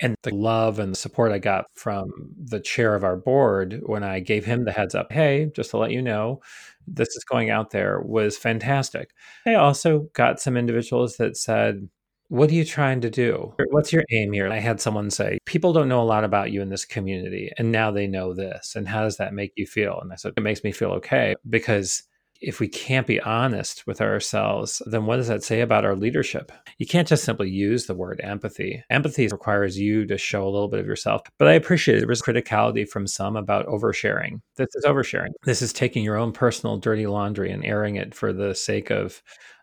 and 0.00 0.14
the 0.22 0.34
love 0.34 0.78
and 0.78 0.92
the 0.92 0.96
support 0.96 1.32
I 1.32 1.38
got 1.38 1.66
from 1.74 2.10
the 2.38 2.60
chair 2.60 2.94
of 2.94 3.04
our 3.04 3.16
board 3.16 3.80
when 3.86 4.04
I 4.04 4.20
gave 4.20 4.44
him 4.44 4.64
the 4.64 4.72
heads 4.72 4.94
up, 4.94 5.10
hey, 5.10 5.50
just 5.54 5.70
to 5.70 5.78
let 5.78 5.90
you 5.90 6.00
know, 6.00 6.40
this 6.86 7.08
is 7.08 7.24
going 7.24 7.50
out 7.50 7.70
there 7.70 8.00
was 8.00 8.36
fantastic. 8.36 9.10
I 9.46 9.54
also 9.54 10.08
got 10.12 10.40
some 10.40 10.56
individuals 10.56 11.16
that 11.16 11.36
said, 11.36 11.88
what 12.28 12.50
are 12.50 12.54
you 12.54 12.64
trying 12.64 13.00
to 13.02 13.10
do? 13.10 13.54
What's 13.70 13.92
your 13.92 14.04
aim 14.10 14.32
here? 14.32 14.48
I 14.48 14.58
had 14.58 14.80
someone 14.80 15.10
say, 15.10 15.38
People 15.44 15.72
don't 15.72 15.88
know 15.88 16.02
a 16.02 16.04
lot 16.04 16.24
about 16.24 16.50
you 16.50 16.62
in 16.62 16.68
this 16.68 16.84
community, 16.84 17.50
and 17.58 17.70
now 17.70 17.90
they 17.90 18.06
know 18.06 18.34
this. 18.34 18.74
And 18.74 18.88
how 18.88 19.02
does 19.02 19.16
that 19.18 19.34
make 19.34 19.52
you 19.56 19.66
feel? 19.66 19.98
And 20.00 20.12
I 20.12 20.16
said, 20.16 20.32
It 20.36 20.42
makes 20.42 20.64
me 20.64 20.72
feel 20.72 20.90
okay 20.92 21.36
because 21.48 22.02
if 22.40 22.60
we 22.60 22.68
can't 22.68 23.06
be 23.06 23.20
honest 23.20 23.86
with 23.86 24.00
ourselves, 24.00 24.82
then 24.86 25.06
what 25.06 25.16
does 25.16 25.28
that 25.28 25.42
say 25.42 25.60
about 25.60 25.84
our 25.84 25.96
leadership? 25.96 26.52
You 26.78 26.86
can't 26.86 27.08
just 27.08 27.24
simply 27.24 27.50
use 27.50 27.86
the 27.86 27.94
word 27.94 28.20
empathy. 28.22 28.82
Empathy 28.90 29.28
requires 29.28 29.78
you 29.78 30.06
to 30.06 30.18
show 30.18 30.44
a 30.44 30.50
little 30.50 30.68
bit 30.68 30.80
of 30.80 30.86
yourself. 30.86 31.22
But 31.38 31.48
I 31.48 31.54
appreciate 31.54 31.98
there 31.98 32.08
was 32.08 32.22
criticality 32.22 32.88
from 32.88 33.06
some 33.06 33.36
about 33.36 33.66
oversharing. 33.66 34.40
This 34.56 34.74
is 34.74 34.84
oversharing. 34.84 35.30
This 35.44 35.62
is 35.62 35.72
taking 35.72 36.04
your 36.04 36.16
own 36.16 36.32
personal 36.32 36.78
dirty 36.78 37.06
laundry 37.06 37.50
and 37.50 37.64
airing 37.64 37.96
it 37.96 38.14
for 38.14 38.32
the 38.32 38.54
sake 38.54 38.90
of 38.90 39.22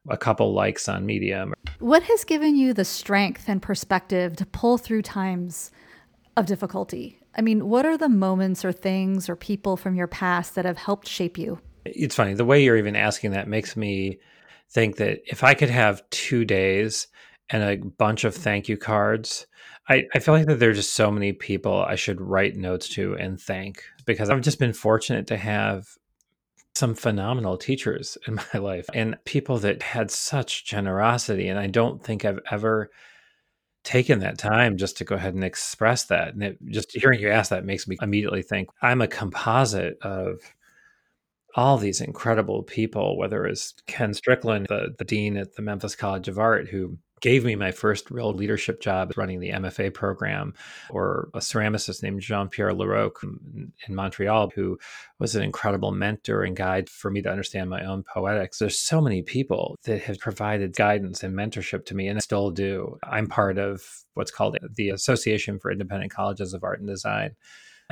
a 0.10 0.18
couple 0.18 0.54
likes 0.54 0.90
on 0.90 1.06
Medium. 1.06 1.54
What 1.80 2.04
has 2.04 2.24
given 2.24 2.56
you 2.56 2.74
the 2.74 2.86
strength 2.86 3.48
and 3.48 3.62
perspective 3.62 4.36
to 4.38 4.46
pull 4.46 4.78
through 4.78 5.04
times 5.04 5.72
of 6.36 6.46
difficulty? 6.46 7.20
I 7.36 7.42
mean, 7.42 7.68
what 7.68 7.86
are 7.86 7.98
the 7.98 8.10
moments 8.10 8.64
or 8.64 8.72
things 8.72 9.30
or 9.30 9.36
people 9.36 9.78
from 9.78 9.96
your 9.96 10.08
past 10.08 10.56
that 10.56 10.66
have 10.66 10.78
helped 10.78 11.08
shape 11.08 11.38
you? 11.38 11.60
It's 11.86 12.16
funny. 12.16 12.34
The 12.34 12.46
way 12.46 12.64
you're 12.64 12.78
even 12.78 12.96
asking 12.96 13.32
that 13.32 13.48
makes 13.48 13.76
me 13.76 14.20
think 14.70 14.98
that 14.98 15.20
if 15.26 15.44
I 15.44 15.54
could 15.54 15.70
have 15.70 16.08
two 16.10 16.46
days 16.46 17.08
and 17.50 17.64
a 17.64 17.78
bunch 17.78 18.24
of 18.24 18.36
thank 18.36 18.70
you 18.70 18.78
cards, 18.78 19.46
I, 19.90 20.06
I 20.16 20.20
feel 20.20 20.34
like 20.34 20.48
that 20.48 20.60
there's 20.60 20.78
just 20.78 20.94
so 20.94 21.12
many 21.12 21.34
people 21.34 21.84
I 21.84 21.96
should 21.96 22.22
write 22.22 22.56
notes 22.56 22.88
to 22.90 23.16
and 23.16 23.40
thank 23.40 23.84
because 24.06 24.30
I've 24.30 24.42
just 24.42 24.60
been 24.60 24.74
fortunate 24.74 25.28
to 25.28 25.38
have 25.38 25.88
some 26.76 26.96
phenomenal 26.96 27.58
teachers 27.58 28.18
in 28.28 28.36
my 28.36 28.60
life 28.60 28.88
and 28.94 29.18
people 29.26 29.58
that 29.60 29.84
had 29.84 30.10
such 30.10 30.66
generosity. 30.66 31.48
And 31.50 31.60
I 31.60 31.68
don't 31.68 32.04
think 32.04 32.26
I've 32.26 32.40
ever 32.50 32.90
taken 33.84 34.20
that 34.20 34.38
time 34.38 34.78
just 34.78 34.98
to 34.98 35.04
go 35.04 35.16
ahead 35.16 35.34
and 35.34 35.44
express 35.44 36.06
that. 36.06 36.34
And 36.34 36.44
it, 36.44 36.58
just 36.68 36.92
hearing 36.94 37.20
you 37.20 37.30
ask 37.30 37.50
that 37.50 37.66
makes 37.66 37.88
me 37.88 37.98
immediately 38.02 38.42
think 38.42 38.70
I'm 38.82 39.02
a 39.02 39.08
composite 39.08 39.98
of 40.02 40.40
all 41.56 41.78
these 41.78 42.02
incredible 42.02 42.64
people, 42.64 43.18
whether 43.18 43.46
it's 43.46 43.74
Ken 43.88 44.14
Strickland, 44.14 44.68
the, 44.70 44.96
the 44.98 45.06
dean 45.06 45.38
at 45.38 45.56
the 45.56 45.62
Memphis 45.62 45.96
College 45.96 46.28
of 46.28 46.40
Art, 46.40 46.68
who 46.68 46.98
gave 47.24 47.46
me 47.46 47.56
my 47.56 47.72
first 47.72 48.12
real 48.12 48.34
leadership 48.34 48.82
job 48.82 49.14
running 49.16 49.40
the 49.40 49.52
MFA 49.52 49.94
program, 49.94 50.54
or 50.90 51.30
a 51.34 51.40
ceramicist 51.40 52.04
named 52.04 52.20
Jean 52.20 52.50
Pierre 52.50 52.74
Larocque 52.74 53.24
in 53.24 53.96
Montreal, 53.96 54.52
who 54.54 54.78
was 55.20 55.34
an 55.34 55.42
incredible 55.42 55.92
mentor 55.94 56.44
and 56.44 56.54
guide 56.54 56.90
for 56.90 57.10
me 57.10 57.22
to 57.22 57.30
understand 57.30 57.70
my 57.70 57.86
own 57.86 58.04
poetics. 58.04 58.60
There's 58.60 58.78
so 58.78 59.00
many 59.00 59.22
people 59.22 59.78
that 59.86 60.02
have 60.02 60.20
provided 60.20 60.76
guidance 60.76 61.24
and 61.24 61.34
mentorship 61.34 61.86
to 61.86 61.96
me 61.96 62.10
and 62.10 62.22
still 62.22 62.52
do. 62.52 62.98
I'm 63.04 63.28
part 63.28 63.58
of 63.58 63.82
what's 64.16 64.32
called 64.32 64.58
the 64.76 64.90
Association 64.90 65.60
for 65.60 65.72
Independent 65.72 66.12
Colleges 66.12 66.54
of 66.54 66.66
Art 66.66 66.80
and 66.80 66.90
Design. 66.90 67.38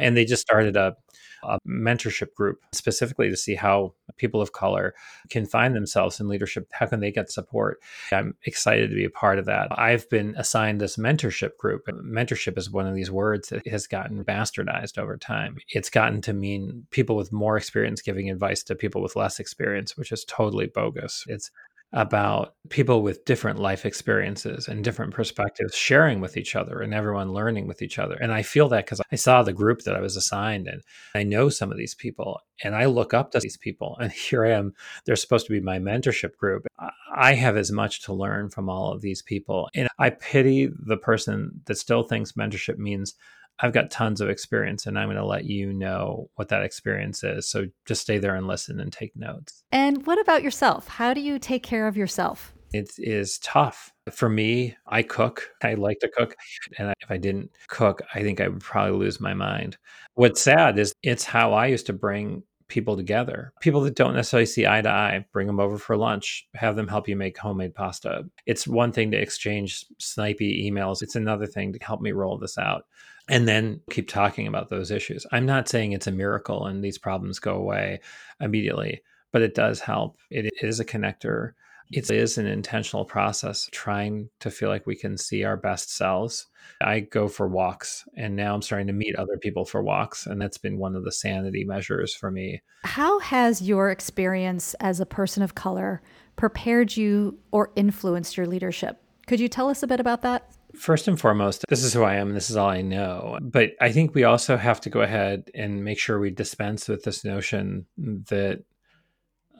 And 0.01 0.17
they 0.17 0.25
just 0.25 0.41
started 0.41 0.75
a 0.75 0.95
a 1.43 1.59
mentorship 1.67 2.33
group 2.35 2.59
specifically 2.71 3.29
to 3.29 3.37
see 3.37 3.55
how 3.55 3.93
people 4.17 4.41
of 4.41 4.51
color 4.51 4.93
can 5.29 5.45
find 5.45 5.75
themselves 5.75 6.19
in 6.19 6.27
leadership. 6.27 6.67
How 6.71 6.85
can 6.85 6.99
they 6.99 7.11
get 7.11 7.31
support? 7.31 7.79
I'm 8.11 8.35
excited 8.45 8.89
to 8.89 8.95
be 8.95 9.05
a 9.05 9.09
part 9.09 9.39
of 9.39 9.45
that. 9.45 9.67
I've 9.77 10.09
been 10.09 10.35
assigned 10.37 10.81
this 10.81 10.97
mentorship 10.97 11.57
group. 11.57 11.87
Mentorship 11.87 12.57
is 12.57 12.69
one 12.69 12.87
of 12.87 12.95
these 12.95 13.11
words 13.11 13.49
that 13.49 13.65
has 13.67 13.87
gotten 13.87 14.23
bastardized 14.23 14.97
over 14.97 15.17
time. 15.17 15.57
It's 15.69 15.89
gotten 15.89 16.21
to 16.21 16.33
mean 16.33 16.85
people 16.91 17.15
with 17.15 17.31
more 17.31 17.57
experience 17.57 18.01
giving 18.01 18.29
advice 18.29 18.63
to 18.63 18.75
people 18.75 19.01
with 19.01 19.15
less 19.15 19.39
experience, 19.39 19.97
which 19.97 20.11
is 20.11 20.25
totally 20.25 20.67
bogus. 20.67 21.23
It's 21.27 21.51
about 21.93 22.56
people 22.69 23.01
with 23.01 23.25
different 23.25 23.60
life 23.60 23.86
experiences 23.86 24.67
and 24.67 24.84
different 24.84 25.13
perspectives 25.13 25.75
sharing 25.75 26.21
with 26.21 26.38
each 26.38 26.56
other 26.56 26.80
and 26.80 26.93
everyone 26.93 27.34
learning 27.34 27.67
with 27.67 27.82
each 27.82 27.99
other. 27.99 28.15
And 28.15 28.32
I 28.32 28.43
feel 28.43 28.69
that 28.69 28.86
because 28.86 29.01
I 29.12 29.15
saw 29.17 29.43
the 29.43 29.51
group 29.51 29.82
that 29.82 29.95
I 29.95 29.99
was 29.99 30.15
assigned 30.15 30.67
and 30.67 30.82
I 31.13 31.23
know 31.23 31.49
some 31.49 31.69
of 31.69 31.77
these 31.77 31.93
people 31.93 32.39
and 32.63 32.75
I 32.75 32.86
look 32.86 33.13
up 33.13 33.32
to 33.32 33.39
these 33.39 33.58
people. 33.58 33.97
And 34.01 34.12
here 34.12 34.45
I 34.45 34.51
am, 34.51 34.73
they're 35.06 35.15
supposed 35.15 35.45
to 35.47 35.51
be 35.51 35.60
my 35.60 35.77
mentorship 35.77 36.36
group. 36.38 36.65
I 37.13 37.34
have 37.34 37.56
as 37.56 37.71
much 37.71 38.01
to 38.04 38.13
learn 38.13 38.49
from 38.49 38.67
all 38.69 38.91
of 38.91 39.01
these 39.01 39.21
people. 39.21 39.69
And 39.75 39.89
I 39.99 40.10
pity 40.10 40.69
the 40.73 40.97
person 40.97 41.62
that 41.65 41.77
still 41.77 42.04
thinks 42.04 42.32
mentorship 42.32 42.77
means 42.77 43.15
I've 43.59 43.73
got 43.73 43.91
tons 43.91 44.21
of 44.21 44.29
experience 44.29 44.87
and 44.87 44.97
I'm 44.97 45.07
going 45.07 45.17
to 45.17 45.25
let 45.25 45.45
you 45.45 45.71
know 45.71 46.29
what 46.35 46.49
that 46.49 46.63
experience 46.63 47.23
is. 47.23 47.49
So 47.49 47.67
just 47.85 48.01
stay 48.01 48.17
there 48.17 48.35
and 48.35 48.47
listen 48.47 48.79
and 48.79 48.91
take 48.91 49.15
notes. 49.15 49.63
And 49.71 50.05
what 50.05 50.19
about 50.19 50.43
yourself? 50.43 50.87
How 50.87 51.13
do 51.13 51.21
you 51.21 51.37
take 51.37 51.63
care 51.63 51.87
of 51.87 51.95
yourself? 51.95 52.53
It 52.73 52.91
is 52.97 53.37
tough. 53.39 53.91
For 54.11 54.29
me, 54.29 54.75
I 54.87 55.03
cook. 55.03 55.49
I 55.61 55.73
like 55.73 55.99
to 55.99 56.07
cook. 56.07 56.35
And 56.77 56.93
if 57.01 57.11
I 57.11 57.17
didn't 57.17 57.51
cook, 57.67 58.01
I 58.13 58.21
think 58.21 58.39
I 58.39 58.47
would 58.47 58.61
probably 58.61 58.97
lose 58.97 59.19
my 59.19 59.33
mind. 59.33 59.77
What's 60.15 60.41
sad 60.41 60.79
is 60.79 60.93
it's 61.03 61.25
how 61.25 61.53
I 61.53 61.67
used 61.67 61.85
to 61.87 61.93
bring 61.93 62.43
people 62.71 62.95
together. 62.95 63.51
People 63.59 63.81
that 63.81 63.95
don't 63.95 64.15
necessarily 64.15 64.45
see 64.45 64.65
eye 64.65 64.81
to 64.81 64.89
eye, 64.89 65.25
bring 65.33 65.45
them 65.45 65.59
over 65.59 65.77
for 65.77 65.97
lunch, 65.97 66.47
have 66.55 66.77
them 66.77 66.87
help 66.87 67.09
you 67.09 67.17
make 67.17 67.37
homemade 67.37 67.75
pasta. 67.75 68.23
It's 68.45 68.65
one 68.65 68.93
thing 68.93 69.11
to 69.11 69.17
exchange 69.17 69.85
snipey 69.99 70.65
emails, 70.65 71.01
it's 71.01 71.17
another 71.17 71.45
thing 71.45 71.73
to 71.73 71.79
help 71.83 71.99
me 71.99 72.13
roll 72.13 72.37
this 72.37 72.57
out 72.57 72.85
and 73.29 73.47
then 73.47 73.81
keep 73.89 74.07
talking 74.07 74.47
about 74.47 74.69
those 74.69 74.91
issues. 74.91 75.25
I'm 75.31 75.45
not 75.45 75.69
saying 75.69 75.91
it's 75.91 76.07
a 76.07 76.12
miracle 76.12 76.65
and 76.65 76.84
these 76.84 76.97
problems 76.97 77.39
go 77.39 77.55
away 77.55 78.01
immediately, 78.39 79.01
but 79.31 79.41
it 79.41 79.55
does 79.55 79.79
help. 79.79 80.17
It 80.29 80.51
is 80.62 80.79
a 80.79 80.86
connector. 80.86 81.53
It 81.91 82.10
is 82.10 82.38
an 82.38 82.47
intentional 82.47 83.05
process 83.05 83.69
trying 83.71 84.29
to 84.39 84.49
feel 84.49 84.69
like 84.69 84.88
we 84.88 84.95
can 84.95 85.17
see 85.17 85.43
our 85.43 85.57
best 85.57 85.95
selves 85.95 86.47
I 86.79 87.01
go 87.01 87.27
for 87.27 87.47
walks 87.47 88.07
and 88.15 88.36
now 88.36 88.53
I'm 88.53 88.62
starting 88.62 88.88
to 88.88 88.93
meet 88.93 89.15
other 89.15 89.38
people 89.38 89.65
for 89.65 89.81
walks. 89.84 90.25
And 90.25 90.41
that's 90.41 90.57
been 90.57 90.77
one 90.77 90.95
of 90.95 91.03
the 91.03 91.12
sanity 91.12 91.63
measures 91.63 92.13
for 92.13 92.31
me. 92.31 92.62
How 92.84 93.19
has 93.19 93.62
your 93.62 93.91
experience 93.91 94.73
as 94.75 94.99
a 94.99 95.05
person 95.05 95.43
of 95.43 95.55
color 95.55 96.01
prepared 96.36 96.95
you 96.95 97.38
or 97.51 97.71
influenced 97.75 98.38
your 98.38 98.47
leadership? 98.47 99.01
Could 99.27 99.39
you 99.39 99.47
tell 99.47 99.69
us 99.69 99.84
a 99.84 99.88
bit 99.88 99.99
about 99.99 100.23
that? 100.23 100.49
First 100.75 101.07
and 101.07 101.19
foremost, 101.19 101.65
this 101.69 101.84
is 101.84 101.93
who 101.93 102.03
I 102.03 102.15
am 102.15 102.34
this 102.34 102.49
is 102.49 102.57
all 102.57 102.69
I 102.69 102.81
know. 102.81 103.38
But 103.41 103.71
I 103.79 103.91
think 103.91 104.13
we 104.13 104.23
also 104.23 104.57
have 104.57 104.81
to 104.81 104.89
go 104.89 105.01
ahead 105.01 105.49
and 105.53 105.84
make 105.84 105.99
sure 105.99 106.19
we 106.19 106.31
dispense 106.31 106.88
with 106.88 107.03
this 107.03 107.23
notion 107.23 107.86
that 107.97 108.63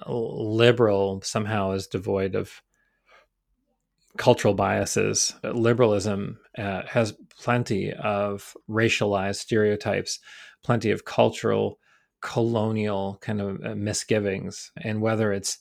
liberal 0.08 1.21
somehow 1.21 1.71
is 1.71 1.88
devoid 1.88 2.36
of 2.36 2.62
cultural 4.17 4.54
biases. 4.54 5.34
Liberalism 5.43 6.39
uh, 6.58 6.84
has 6.88 7.13
plenty 7.39 7.93
of 7.93 8.56
racialized 8.69 9.38
stereotypes, 9.38 10.19
plenty 10.63 10.91
of 10.91 11.06
cultural, 11.06 11.80
colonial 12.21 13.17
kind 13.21 13.41
of 13.41 13.63
uh, 13.63 13.76
misgivings. 13.76 14.71
And 14.78 15.02
whether 15.02 15.32
it's 15.32 15.60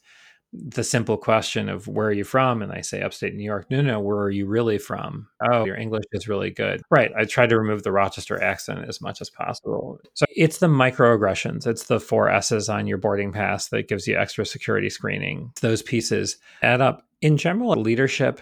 the 0.52 0.82
simple 0.82 1.16
question 1.16 1.68
of 1.68 1.86
where 1.86 2.08
are 2.08 2.12
you 2.12 2.24
from? 2.24 2.62
And 2.62 2.72
I 2.72 2.80
say 2.80 3.02
upstate 3.02 3.34
New 3.34 3.44
York. 3.44 3.70
No, 3.70 3.80
no, 3.80 4.00
where 4.00 4.18
are 4.18 4.30
you 4.30 4.46
really 4.46 4.78
from? 4.78 5.28
Oh, 5.50 5.64
your 5.64 5.76
English 5.76 6.04
is 6.12 6.28
really 6.28 6.50
good. 6.50 6.82
Right. 6.90 7.12
I 7.16 7.24
try 7.24 7.46
to 7.46 7.58
remove 7.58 7.82
the 7.82 7.92
Rochester 7.92 8.42
accent 8.42 8.88
as 8.88 9.00
much 9.00 9.20
as 9.20 9.30
possible. 9.30 10.00
So 10.14 10.26
it's 10.34 10.58
the 10.58 10.66
microaggressions. 10.66 11.66
It's 11.66 11.84
the 11.84 12.00
four 12.00 12.28
S's 12.28 12.68
on 12.68 12.86
your 12.86 12.98
boarding 12.98 13.32
pass 13.32 13.68
that 13.68 13.88
gives 13.88 14.08
you 14.08 14.18
extra 14.18 14.44
security 14.44 14.90
screening. 14.90 15.52
Those 15.60 15.82
pieces 15.82 16.38
add 16.62 16.80
up. 16.80 17.06
In 17.20 17.36
general, 17.36 17.72
leadership 17.72 18.40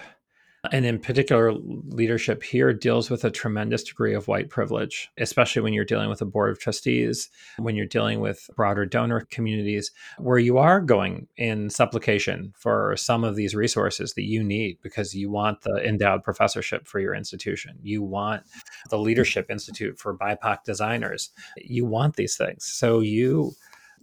and 0.72 0.84
in 0.84 0.98
particular, 0.98 1.52
leadership 1.52 2.42
here 2.42 2.72
deals 2.72 3.10
with 3.10 3.24
a 3.24 3.30
tremendous 3.30 3.84
degree 3.84 4.14
of 4.14 4.26
white 4.26 4.50
privilege, 4.50 5.08
especially 5.18 5.62
when 5.62 5.72
you're 5.72 5.84
dealing 5.84 6.08
with 6.08 6.20
a 6.20 6.26
board 6.26 6.50
of 6.50 6.58
trustees, 6.58 7.30
when 7.58 7.76
you're 7.76 7.86
dealing 7.86 8.20
with 8.20 8.50
broader 8.56 8.84
donor 8.84 9.26
communities, 9.30 9.92
where 10.18 10.38
you 10.38 10.58
are 10.58 10.80
going 10.80 11.28
in 11.36 11.70
supplication 11.70 12.52
for 12.56 12.96
some 12.96 13.22
of 13.22 13.36
these 13.36 13.54
resources 13.54 14.14
that 14.14 14.24
you 14.24 14.42
need 14.42 14.78
because 14.82 15.14
you 15.14 15.30
want 15.30 15.60
the 15.62 15.76
endowed 15.86 16.24
professorship 16.24 16.88
for 16.88 16.98
your 16.98 17.14
institution. 17.14 17.78
You 17.82 18.02
want 18.02 18.42
the 18.90 18.98
Leadership 18.98 19.50
Institute 19.50 19.98
for 19.98 20.16
BIPOC 20.16 20.64
designers. 20.64 21.30
You 21.56 21.84
want 21.84 22.16
these 22.16 22.36
things. 22.36 22.64
So 22.64 23.00
you 23.00 23.52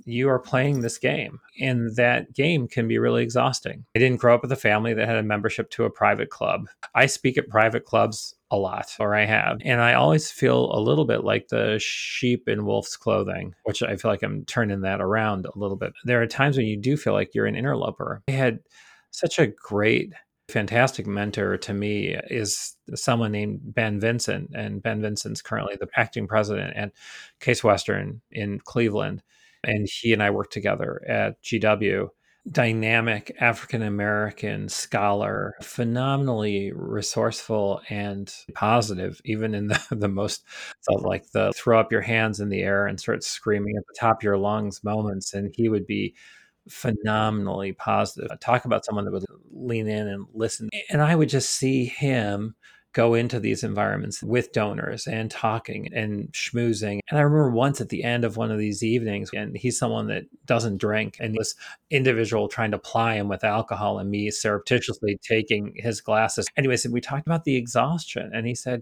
you 0.05 0.29
are 0.29 0.39
playing 0.39 0.81
this 0.81 0.97
game 0.97 1.39
and 1.59 1.95
that 1.95 2.33
game 2.33 2.67
can 2.67 2.87
be 2.87 2.97
really 2.97 3.23
exhausting. 3.23 3.85
I 3.95 3.99
didn't 3.99 4.19
grow 4.19 4.35
up 4.35 4.41
with 4.41 4.51
a 4.51 4.57
family 4.57 4.93
that 4.93 5.07
had 5.07 5.17
a 5.17 5.23
membership 5.23 5.69
to 5.71 5.85
a 5.85 5.89
private 5.89 6.29
club. 6.29 6.67
I 6.93 7.05
speak 7.05 7.37
at 7.37 7.49
private 7.49 7.85
clubs 7.85 8.35
a 8.51 8.57
lot, 8.57 8.95
or 8.99 9.15
I 9.15 9.25
have, 9.25 9.59
and 9.65 9.81
I 9.81 9.93
always 9.93 10.29
feel 10.29 10.71
a 10.71 10.79
little 10.79 11.05
bit 11.05 11.23
like 11.23 11.47
the 11.47 11.77
sheep 11.79 12.47
in 12.47 12.65
wolf's 12.65 12.95
clothing, 12.95 13.55
which 13.63 13.81
I 13.81 13.95
feel 13.95 14.11
like 14.11 14.23
I'm 14.23 14.45
turning 14.45 14.81
that 14.81 15.01
around 15.01 15.45
a 15.45 15.57
little 15.57 15.77
bit. 15.77 15.93
There 16.03 16.21
are 16.21 16.27
times 16.27 16.55
when 16.55 16.67
you 16.67 16.77
do 16.77 16.95
feel 16.95 17.13
like 17.13 17.33
you're 17.33 17.47
an 17.47 17.55
interloper. 17.55 18.21
I 18.27 18.33
had 18.33 18.59
such 19.11 19.39
a 19.39 19.47
great 19.47 20.13
fantastic 20.49 21.07
mentor 21.07 21.57
to 21.57 21.73
me 21.73 22.15
is 22.29 22.75
someone 22.93 23.31
named 23.31 23.59
Ben 23.63 23.99
Vinson. 23.99 24.49
And 24.53 24.81
Ben 24.81 25.01
Vinson's 25.01 25.41
currently 25.41 25.75
the 25.79 25.87
acting 25.95 26.27
president 26.27 26.75
at 26.75 26.91
Case 27.39 27.63
Western 27.63 28.21
in 28.31 28.59
Cleveland 28.59 29.23
and 29.65 29.87
he 29.89 30.13
and 30.13 30.23
I 30.23 30.29
worked 30.29 30.53
together 30.53 31.01
at 31.07 31.41
GW. 31.43 32.09
Dynamic 32.47 33.35
African 33.39 33.81
American 33.81 34.69
scholar, 34.69 35.55
phenomenally 35.63 36.71
resourceful 36.75 37.81
and 37.89 38.31
positive, 38.53 39.19
even 39.25 39.55
in 39.55 39.67
the, 39.67 39.81
the 39.91 40.07
most 40.07 40.45
like 40.87 41.31
the 41.31 41.51
throw 41.55 41.79
up 41.79 41.91
your 41.91 42.01
hands 42.01 42.39
in 42.39 42.49
the 42.49 42.61
air 42.61 42.85
and 42.85 42.99
start 42.99 43.23
screaming 43.23 43.75
at 43.77 43.83
the 43.87 43.95
top 43.99 44.17
of 44.17 44.23
your 44.23 44.37
lungs 44.37 44.83
moments. 44.83 45.33
And 45.33 45.51
he 45.57 45.69
would 45.69 45.87
be 45.87 46.13
phenomenally 46.69 47.73
positive. 47.73 48.29
Talk 48.39 48.65
about 48.65 48.85
someone 48.85 49.05
that 49.05 49.11
would 49.11 49.25
lean 49.51 49.87
in 49.87 50.07
and 50.07 50.27
listen. 50.33 50.69
And 50.89 51.01
I 51.01 51.15
would 51.15 51.29
just 51.29 51.51
see 51.51 51.85
him 51.85 52.55
go 52.95 53.13
into 53.13 53.41
these 53.41 53.61
environments 53.61 54.23
with 54.23 54.53
donors 54.53 55.05
and 55.05 55.29
talking 55.29 55.93
and 55.93 56.31
schmoozing. 56.31 56.99
And 57.09 57.19
I 57.19 57.23
remember 57.23 57.51
once 57.51 57.81
at 57.81 57.89
the 57.89 58.05
end 58.05 58.23
of 58.23 58.37
one 58.37 58.51
of 58.51 58.57
these 58.57 58.83
evenings, 58.83 59.29
and 59.35 59.55
he's 59.55 59.77
someone 59.77 60.07
that 60.07 60.23
doesn't 60.45 60.77
drink, 60.77 61.17
and 61.19 61.35
this 61.35 61.55
individual 61.91 62.47
trying 62.47 62.71
to 62.71 62.79
ply 62.79 63.15
him 63.15 63.27
with 63.27 63.43
alcohol 63.43 63.99
and 63.99 64.09
me 64.09 64.31
surreptitiously 64.31 65.19
taking 65.21 65.73
his 65.75 65.99
glasses. 65.99 66.47
Anyways, 66.55 66.87
we 66.87 67.01
talked 67.01 67.27
about 67.27 67.43
the 67.43 67.57
exhaustion, 67.57 68.31
and 68.33 68.47
he 68.47 68.55
said, 68.55 68.81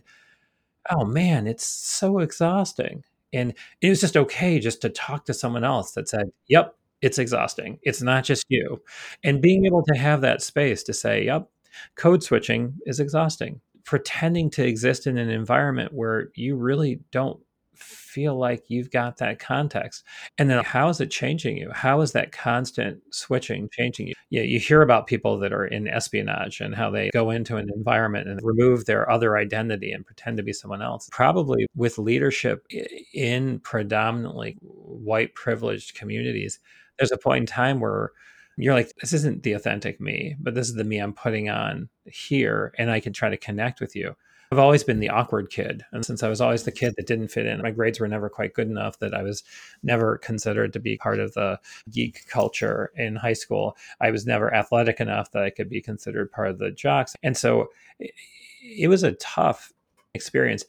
Oh 0.92 1.06
man, 1.06 1.48
it's 1.48 1.66
so 1.66 2.20
exhausting. 2.20 3.04
And 3.34 3.56
it 3.82 3.90
was 3.90 4.02
just 4.02 4.16
okay 4.16 4.60
just 4.60 4.80
to 4.82 4.90
talk 4.90 5.26
to 5.26 5.34
someone 5.34 5.64
else 5.64 5.94
that 5.94 6.08
said, 6.08 6.30
Yep, 6.50 6.76
it's 7.02 7.18
exhausting. 7.18 7.80
It's 7.82 8.04
not 8.04 8.26
just 8.26 8.46
you. 8.48 8.80
And 9.24 9.42
being 9.42 9.66
able 9.66 9.82
to 9.86 9.98
have 9.98 10.22
that 10.22 10.44
space 10.44 10.84
to 10.84 10.94
say, 10.94 11.26
Yep, 11.26 11.50
code 11.96 12.22
switching 12.22 12.76
is 12.86 13.00
exhausting 13.00 13.60
pretending 13.86 14.50
to 14.52 14.66
exist 14.66 15.08
in 15.08 15.18
an 15.18 15.30
environment 15.30 15.94
where 15.94 16.30
you 16.36 16.56
really 16.56 17.02
don't 17.12 17.40
feel 17.76 18.38
like 18.38 18.70
you've 18.70 18.92
got 18.92 19.18
that 19.18 19.40
context. 19.40 20.04
And 20.38 20.50
then 20.50 20.64
how 20.64 20.90
is 20.90 21.02
it 21.02 21.10
changing 21.12 21.58
you? 21.58 21.72
How 21.72 22.02
is 22.02 22.12
that 22.14 22.32
constant 22.32 23.02
switching 23.12 23.70
changing 23.72 24.08
you? 24.08 24.14
Yeah, 24.30 24.44
you 24.44 24.60
hear 24.60 24.82
about 24.82 25.08
people 25.08 25.38
that 25.40 25.52
are 25.52 25.66
in 25.66 25.88
espionage 25.88 26.62
and 26.62 26.76
how 26.76 26.90
they 26.92 27.10
go 27.12 27.32
into 27.32 27.58
an 27.58 27.70
environment 27.76 28.28
and 28.28 28.40
remove 28.44 28.86
their 28.86 29.10
other 29.10 29.38
identity 29.38 29.92
and 29.92 30.06
pretend 30.06 30.38
to 30.38 30.44
be 30.44 30.54
someone 30.54 30.82
else. 30.82 31.10
Probably 31.12 31.66
with 31.76 31.98
leadership 31.98 32.66
in 33.14 33.60
predominantly 33.60 34.58
white 34.62 35.34
privileged 35.36 35.96
communities, 35.96 36.60
there's 36.98 37.12
a 37.12 37.18
point 37.18 37.42
in 37.42 37.46
time 37.48 37.80
where 37.80 38.12
you're 38.58 38.74
like, 38.74 38.92
this 39.02 39.14
isn't 39.14 39.44
the 39.44 39.54
authentic 39.54 40.00
me, 40.00 40.36
but 40.40 40.54
this 40.54 40.70
is 40.70 40.76
the 40.76 40.84
me 40.84 41.00
I'm 41.00 41.14
putting 41.14 41.50
on 41.50 41.90
here, 42.06 42.74
and 42.78 42.92
I 42.92 43.00
can 43.00 43.14
try 43.14 43.30
to 43.30 43.38
connect 43.38 43.80
with 43.82 43.96
you. 43.96 44.16
I've 44.52 44.60
always 44.60 44.84
been 44.84 45.00
the 45.00 45.10
awkward 45.10 45.50
kid. 45.50 45.84
And 45.94 46.06
since 46.06 46.22
I 46.22 46.30
was 46.30 46.40
always 46.40 46.62
the 46.62 46.72
kid 46.72 46.94
that 46.96 47.08
didn't 47.08 47.30
fit 47.30 47.48
in, 47.48 47.64
my 47.64 47.72
grades 47.72 48.00
were 48.00 48.08
never 48.08 48.30
quite 48.30 48.54
good 48.54 48.68
enough 48.68 49.00
that 49.00 49.16
I 49.16 49.24
was 49.24 49.44
never 49.82 50.20
considered 50.20 50.74
to 50.74 50.80
be 50.80 50.96
part 50.96 51.20
of 51.20 51.34
the 51.34 51.60
geek 51.90 52.28
culture 52.28 52.92
in 52.96 53.16
high 53.16 53.34
school. 53.34 53.76
I 54.00 54.12
was 54.12 54.28
never 54.28 54.54
athletic 54.54 55.00
enough 55.00 55.32
that 55.32 55.42
I 55.42 55.50
could 55.50 55.70
be 55.70 55.82
considered 55.82 56.32
part 56.32 56.50
of 56.50 56.60
the 56.60 56.70
jocks. 56.70 57.16
And 57.24 57.36
so 57.36 57.70
it 58.00 58.90
was 58.90 59.02
a 59.02 59.14
tough 59.14 59.74
experience. 60.14 60.66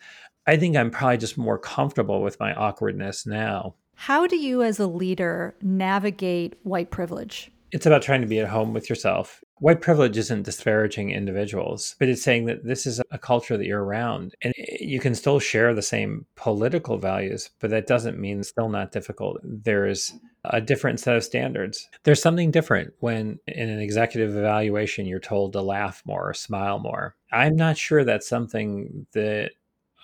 I 0.46 0.56
think 0.56 0.76
I'm 0.76 0.90
probably 0.90 1.18
just 1.18 1.36
more 1.36 1.58
comfortable 1.58 2.22
with 2.22 2.40
my 2.40 2.54
awkwardness 2.54 3.26
now. 3.26 3.74
How 3.96 4.26
do 4.26 4.36
you, 4.36 4.62
as 4.62 4.80
a 4.80 4.86
leader, 4.86 5.56
navigate 5.60 6.54
white 6.62 6.90
privilege? 6.90 7.50
It's 7.74 7.86
about 7.86 8.02
trying 8.02 8.20
to 8.20 8.28
be 8.28 8.38
at 8.38 8.46
home 8.46 8.72
with 8.72 8.88
yourself. 8.88 9.42
White 9.58 9.80
privilege 9.80 10.16
isn't 10.16 10.44
disparaging 10.44 11.10
individuals, 11.10 11.96
but 11.98 12.08
it's 12.08 12.22
saying 12.22 12.44
that 12.44 12.64
this 12.64 12.86
is 12.86 13.02
a 13.10 13.18
culture 13.18 13.56
that 13.56 13.66
you're 13.66 13.82
around 13.82 14.36
and 14.42 14.54
you 14.56 15.00
can 15.00 15.12
still 15.12 15.40
share 15.40 15.74
the 15.74 15.82
same 15.82 16.24
political 16.36 16.98
values, 16.98 17.50
but 17.58 17.70
that 17.70 17.88
doesn't 17.88 18.16
mean 18.16 18.38
it's 18.38 18.48
still 18.48 18.68
not 18.68 18.92
difficult. 18.92 19.40
There's 19.42 20.12
a 20.44 20.60
different 20.60 21.00
set 21.00 21.16
of 21.16 21.24
standards. 21.24 21.88
There's 22.04 22.22
something 22.22 22.52
different 22.52 22.94
when 23.00 23.40
in 23.48 23.68
an 23.68 23.80
executive 23.80 24.36
evaluation 24.36 25.06
you're 25.06 25.18
told 25.18 25.52
to 25.54 25.60
laugh 25.60 26.00
more 26.06 26.30
or 26.30 26.34
smile 26.34 26.78
more. 26.78 27.16
I'm 27.32 27.56
not 27.56 27.76
sure 27.76 28.04
that's 28.04 28.28
something 28.28 29.08
that 29.14 29.50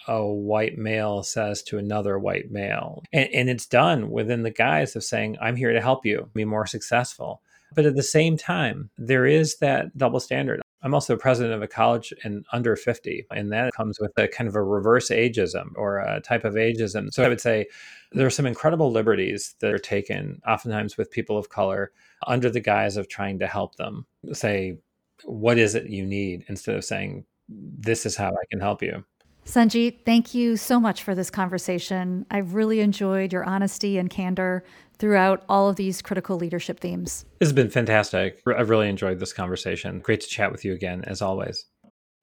a 0.09 0.27
white 0.27 0.77
male 0.77 1.23
says 1.23 1.63
to 1.63 1.79
another 1.79 2.19
white 2.19 2.51
male. 2.51 3.05
And, 3.13 3.29
and, 3.33 3.51
it's 3.51 3.67
done 3.67 4.11
within 4.11 4.43
the 4.43 4.51
guise 4.51 4.97
of 4.97 5.05
saying, 5.05 5.37
I'm 5.41 5.57
here 5.57 5.73
to 5.73 5.81
help 5.81 6.07
you 6.07 6.31
be 6.35 6.47
more 6.47 6.67
successful. 6.67 7.43
But 7.75 7.87
at 7.87 7.97
the 7.97 8.03
same 8.03 8.37
time, 8.37 8.91
there 8.99 9.27
is 9.27 9.59
that 9.59 9.97
double 9.97 10.21
standard. 10.21 10.61
I'm 10.83 10.95
also 10.95 11.17
president 11.17 11.55
of 11.55 11.63
a 11.63 11.69
college 11.69 12.13
and 12.25 12.47
under 12.53 12.75
50, 12.75 13.27
and 13.31 13.53
that 13.53 13.75
comes 13.75 13.99
with 14.01 14.13
a 14.17 14.29
kind 14.29 14.49
of 14.49 14.57
a 14.57 14.63
reverse 14.63 15.11
ageism 15.11 15.73
or 15.77 15.99
a 15.99 16.21
type 16.21 16.45
of 16.45 16.55
ageism. 16.55 17.13
So 17.13 17.23
I 17.23 17.29
would 17.29 17.41
say 17.41 17.67
there 18.13 18.27
are 18.27 18.31
some 18.31 18.47
incredible 18.47 18.91
liberties 18.91 19.55
that 19.61 19.73
are 19.73 19.79
taken, 19.79 20.41
oftentimes 20.49 20.97
with 20.97 21.11
people 21.11 21.37
of 21.37 21.51
color, 21.51 21.93
under 22.27 22.49
the 22.49 22.61
guise 22.61 22.97
of 22.97 23.09
trying 23.09 23.39
to 23.41 23.47
help 23.47 23.77
them. 23.77 24.07
Say, 24.33 24.79
what 25.25 25.59
is 25.59 25.75
it 25.75 25.91
you 25.91 26.07
need 26.07 26.47
instead 26.49 26.77
of 26.77 26.85
saying, 26.85 27.27
this 27.49 28.07
is 28.07 28.17
how 28.17 28.31
I 28.31 28.47
can 28.51 28.61
help 28.61 28.83
you. 28.83 29.05
Sanjit, 29.51 30.05
thank 30.05 30.33
you 30.33 30.57
so 30.57 30.79
much 30.79 31.03
for 31.03 31.13
this 31.13 31.29
conversation. 31.29 32.25
I've 32.31 32.55
really 32.55 32.79
enjoyed 32.79 33.33
your 33.33 33.43
honesty 33.43 33.99
and 33.99 34.09
candor 34.09 34.63
throughout 35.01 35.43
all 35.49 35.69
of 35.69 35.75
these 35.75 36.01
critical 36.03 36.37
leadership 36.37 36.79
themes. 36.79 37.25
This 37.41 37.49
has 37.49 37.53
been 37.53 37.69
fantastic. 37.69 38.41
I've 38.47 38.71
really 38.71 38.89
enjoyed 38.89 39.19
this 39.19 39.33
conversation. 39.33 39.99
Great 39.99 40.21
to 40.21 40.29
chat 40.29 40.53
with 40.53 40.65
you 40.65 40.73
again, 40.73 41.03
as 41.09 41.21
always. 41.21 41.67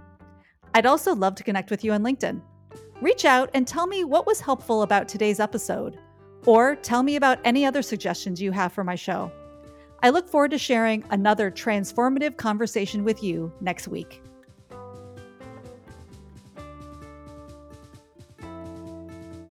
I'd 0.73 0.85
also 0.85 1.15
love 1.15 1.35
to 1.35 1.43
connect 1.43 1.71
with 1.71 1.83
you 1.83 1.91
on 1.93 2.03
LinkedIn. 2.03 2.41
Reach 3.01 3.25
out 3.25 3.49
and 3.53 3.67
tell 3.67 3.87
me 3.87 4.03
what 4.03 4.27
was 4.27 4.41
helpful 4.41 4.83
about 4.83 5.07
today's 5.07 5.39
episode, 5.39 5.97
or 6.45 6.75
tell 6.75 7.01
me 7.01 7.15
about 7.15 7.39
any 7.43 7.65
other 7.65 7.81
suggestions 7.81 8.41
you 8.41 8.51
have 8.51 8.73
for 8.73 8.83
my 8.83 8.95
show. 8.95 9.31
I 10.03 10.09
look 10.09 10.29
forward 10.29 10.51
to 10.51 10.57
sharing 10.57 11.03
another 11.09 11.49
transformative 11.49 12.37
conversation 12.37 13.03
with 13.03 13.23
you 13.23 13.51
next 13.61 13.87
week. 13.87 14.21